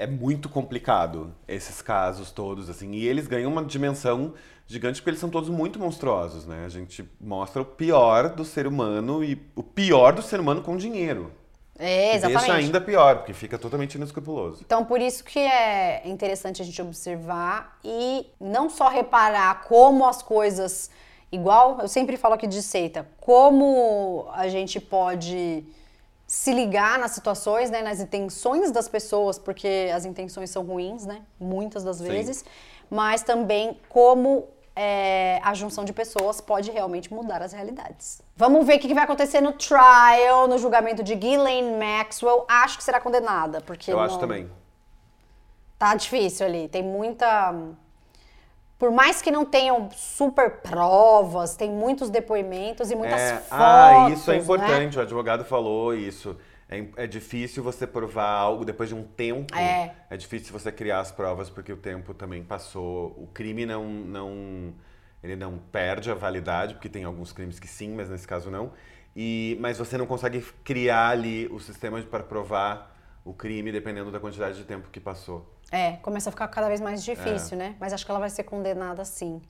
é 0.00 0.06
muito 0.06 0.48
complicado 0.48 1.34
esses 1.46 1.82
casos 1.82 2.30
todos, 2.30 2.70
assim. 2.70 2.92
E 2.92 3.06
eles 3.06 3.26
ganham 3.26 3.52
uma 3.52 3.62
dimensão 3.62 4.32
gigante 4.66 4.98
porque 5.00 5.10
eles 5.10 5.20
são 5.20 5.28
todos 5.28 5.50
muito 5.50 5.78
monstruosos, 5.78 6.46
né? 6.46 6.64
A 6.64 6.70
gente 6.70 7.06
mostra 7.20 7.60
o 7.60 7.64
pior 7.66 8.30
do 8.30 8.42
ser 8.42 8.66
humano 8.66 9.22
e 9.22 9.38
o 9.54 9.62
pior 9.62 10.14
do 10.14 10.22
ser 10.22 10.40
humano 10.40 10.62
com 10.62 10.74
dinheiro. 10.74 11.30
É, 11.78 12.14
exatamente. 12.14 12.40
deixa 12.40 12.54
ainda 12.54 12.80
pior, 12.80 13.16
porque 13.18 13.34
fica 13.34 13.58
totalmente 13.58 13.96
inescrupuloso. 13.96 14.62
Então, 14.64 14.86
por 14.86 15.02
isso 15.02 15.22
que 15.22 15.38
é 15.38 16.00
interessante 16.08 16.62
a 16.62 16.64
gente 16.64 16.80
observar 16.80 17.78
e 17.84 18.26
não 18.40 18.70
só 18.70 18.88
reparar 18.88 19.62
como 19.64 20.06
as 20.06 20.22
coisas, 20.22 20.90
igual 21.30 21.78
eu 21.80 21.88
sempre 21.88 22.16
falo 22.16 22.34
aqui 22.34 22.46
de 22.46 22.62
seita, 22.62 23.06
como 23.20 24.28
a 24.32 24.48
gente 24.48 24.80
pode 24.80 25.64
se 26.30 26.52
ligar 26.52 26.96
nas 26.96 27.10
situações, 27.10 27.70
né, 27.70 27.82
nas 27.82 27.98
intenções 27.98 28.70
das 28.70 28.88
pessoas, 28.88 29.36
porque 29.36 29.90
as 29.92 30.04
intenções 30.04 30.48
são 30.48 30.64
ruins, 30.64 31.04
né, 31.04 31.22
muitas 31.40 31.82
das 31.82 32.00
vezes, 32.00 32.36
Sim. 32.36 32.44
mas 32.88 33.24
também 33.24 33.76
como 33.88 34.46
é, 34.76 35.40
a 35.42 35.52
junção 35.54 35.84
de 35.84 35.92
pessoas 35.92 36.40
pode 36.40 36.70
realmente 36.70 37.12
mudar 37.12 37.42
as 37.42 37.52
realidades. 37.52 38.22
Vamos 38.36 38.64
ver 38.64 38.76
o 38.76 38.78
que 38.78 38.94
vai 38.94 39.02
acontecer 39.02 39.40
no 39.40 39.54
trial, 39.54 40.46
no 40.46 40.56
julgamento 40.56 41.02
de 41.02 41.16
Ghislaine 41.16 41.76
Maxwell. 41.76 42.44
Acho 42.46 42.78
que 42.78 42.84
será 42.84 43.00
condenada, 43.00 43.60
porque 43.62 43.90
eu 43.90 43.96
não... 43.96 44.04
acho 44.04 44.16
também. 44.20 44.48
Tá 45.76 45.96
difícil 45.96 46.46
ali, 46.46 46.68
tem 46.68 46.84
muita 46.84 47.52
por 48.80 48.90
mais 48.90 49.20
que 49.20 49.30
não 49.30 49.44
tenham 49.44 49.90
super 49.94 50.62
provas, 50.62 51.54
tem 51.54 51.70
muitos 51.70 52.08
depoimentos 52.08 52.90
e 52.90 52.94
muitas 52.94 53.20
é, 53.20 53.36
fotos. 53.36 53.50
Ah, 53.50 54.08
isso 54.10 54.30
é 54.30 54.36
né? 54.36 54.42
importante, 54.42 54.96
né? 54.96 55.02
o 55.02 55.04
advogado 55.04 55.44
falou 55.44 55.94
isso. 55.94 56.34
É, 56.66 56.86
é, 56.96 57.06
difícil 57.06 57.62
você 57.62 57.86
provar 57.86 58.30
algo 58.30 58.64
depois 58.64 58.88
de 58.88 58.94
um 58.94 59.02
tempo. 59.02 59.54
É. 59.54 59.90
é 60.08 60.16
difícil 60.16 60.50
você 60.50 60.72
criar 60.72 61.00
as 61.00 61.12
provas 61.12 61.50
porque 61.50 61.70
o 61.70 61.76
tempo 61.76 62.14
também 62.14 62.42
passou. 62.42 63.08
O 63.18 63.28
crime 63.34 63.66
não, 63.66 63.84
não, 63.84 64.72
ele 65.22 65.36
não 65.36 65.58
perde 65.58 66.10
a 66.10 66.14
validade, 66.14 66.72
porque 66.72 66.88
tem 66.88 67.04
alguns 67.04 67.34
crimes 67.34 67.60
que 67.60 67.68
sim, 67.68 67.94
mas 67.94 68.08
nesse 68.08 68.26
caso 68.26 68.50
não. 68.50 68.72
E, 69.14 69.58
mas 69.60 69.76
você 69.76 69.98
não 69.98 70.06
consegue 70.06 70.40
criar 70.64 71.10
ali 71.10 71.46
o 71.48 71.60
sistema 71.60 72.00
para 72.00 72.22
provar 72.22 72.98
o 73.24 73.32
crime 73.34 73.70
dependendo 73.70 74.10
da 74.10 74.18
quantidade 74.18 74.56
de 74.56 74.64
tempo 74.64 74.88
que 74.90 75.00
passou. 75.00 75.46
É, 75.70 75.92
começa 75.96 76.30
a 76.30 76.32
ficar 76.32 76.48
cada 76.48 76.68
vez 76.68 76.80
mais 76.80 77.02
difícil, 77.02 77.54
é. 77.54 77.56
né? 77.56 77.76
Mas 77.78 77.92
acho 77.92 78.04
que 78.04 78.10
ela 78.10 78.20
vai 78.20 78.30
ser 78.30 78.44
condenada 78.44 79.04
sim. 79.04 79.40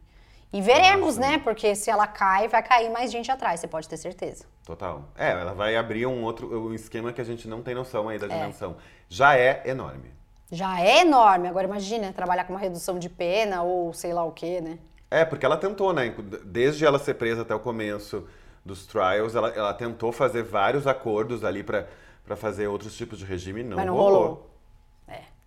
E 0.53 0.61
veremos, 0.61 1.17
Nossa, 1.17 1.31
né? 1.31 1.39
Porque 1.39 1.75
se 1.77 1.91
ela 1.91 2.07
cai, 2.07 2.49
vai 2.49 2.63
cair 2.63 2.91
mais 2.91 3.13
gente 3.13 3.31
atrás, 3.31 3.61
você 3.61 3.69
pode 3.69 3.89
ter 3.89 3.97
certeza. 3.97 4.45
Total. 4.65 5.05
É, 5.17 5.31
ela 5.31 5.55
vai 5.55 5.77
abrir 5.77 6.07
um 6.07 6.25
outro 6.25 6.69
um 6.69 6.75
esquema 6.75 7.13
que 7.13 7.21
a 7.21 7.25
gente 7.25 7.47
não 7.47 7.63
tem 7.63 7.75
noção 7.75 8.09
aí 8.09 8.19
da 8.19 8.27
é. 8.27 8.29
dimensão. 8.29 8.77
Já 9.09 9.37
é 9.37 9.63
enorme. 9.65 10.13
Já 10.51 10.81
é 10.81 11.03
enorme. 11.03 11.47
Agora 11.47 11.67
imagina 11.67 12.13
trabalhar 12.13 12.45
com 12.45 12.53
uma 12.53 12.59
redução 12.59 12.99
de 12.99 13.09
pena 13.09 13.63
ou 13.63 13.93
sei 13.93 14.13
lá 14.13 14.25
o 14.25 14.33
quê, 14.33 14.61
né? 14.61 14.79
É, 15.09 15.25
porque 15.25 15.47
ela 15.47 15.57
tentou, 15.57 15.93
né? 15.93 16.13
Desde 16.45 16.85
ela 16.85 16.99
ser 16.99 17.15
presa 17.15 17.43
até 17.43 17.55
o 17.55 17.61
começo 17.61 18.27
dos 18.65 18.87
trials, 18.87 19.35
ela, 19.35 19.49
ela 19.51 19.73
tentou 19.73 20.13
fazer 20.13 20.43
vários 20.43 20.87
acordos 20.87 21.45
ali 21.45 21.63
para 21.63 21.87
fazer 22.37 22.69
outros 22.69 22.97
tipos 22.97 23.19
de 23.19 23.25
regime, 23.25 23.63
não, 23.63 23.77
Mas 23.77 23.87
não 23.87 23.95
rolou. 23.95 24.23
rolou. 24.23 24.51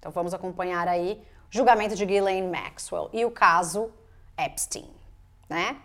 Então 0.03 0.11
vamos 0.11 0.33
acompanhar 0.33 0.85
aí 0.85 1.17
o 1.49 1.51
julgamento 1.55 1.95
de 1.95 2.05
Ghislaine 2.05 2.45
Maxwell 2.45 3.09
e 3.13 3.23
o 3.23 3.31
caso 3.31 3.89
Epstein, 4.37 4.89
né? 5.49 5.77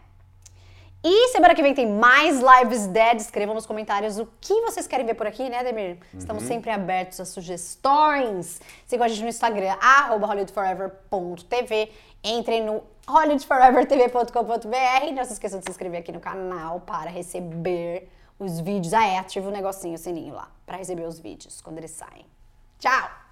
E 1.05 1.29
semana 1.29 1.55
que 1.55 1.63
vem 1.63 1.73
tem 1.73 1.89
mais 1.89 2.41
Lives 2.41 2.89
Dead. 2.89 3.21
Escrevam 3.21 3.55
nos 3.55 3.65
comentários 3.65 4.19
o 4.19 4.27
que 4.41 4.61
vocês 4.63 4.89
querem 4.89 5.07
ver 5.07 5.15
por 5.15 5.29
aqui, 5.29 5.49
né, 5.49 5.63
Demir? 5.63 5.99
Estamos 6.13 6.43
uhum. 6.43 6.49
sempre 6.49 6.73
abertos 6.73 7.21
a 7.21 7.25
sugestões. 7.25 8.61
Sigam 8.89 9.07
a 9.07 9.09
gente 9.09 9.23
no 9.23 9.29
Instagram, 9.29 9.77
hollywoodforever.tv. 10.21 11.93
Entrem 12.25 12.65
no 12.65 12.83
hollywoodforevertv.com.br. 13.07 15.13
Não 15.15 15.25
se 15.25 15.35
esqueçam 15.35 15.61
de 15.61 15.67
se 15.67 15.71
inscrever 15.71 16.01
aqui 16.01 16.11
no 16.11 16.19
canal 16.19 16.81
para 16.81 17.09
receber 17.09 18.11
os 18.39 18.61
vídeos. 18.61 18.95
Ah, 18.95 19.07
é, 19.07 19.19
ativa 19.19 19.49
o 19.49 19.53
negocinho, 19.53 19.95
o 19.95 19.99
sininho 19.99 20.35
lá, 20.35 20.51
para 20.65 20.77
receber 20.77 21.07
os 21.07 21.19
vídeos 21.19 21.61
quando 21.61 21.79
eles 21.79 21.91
saem. 21.91 22.27
Tchau! 22.79 23.28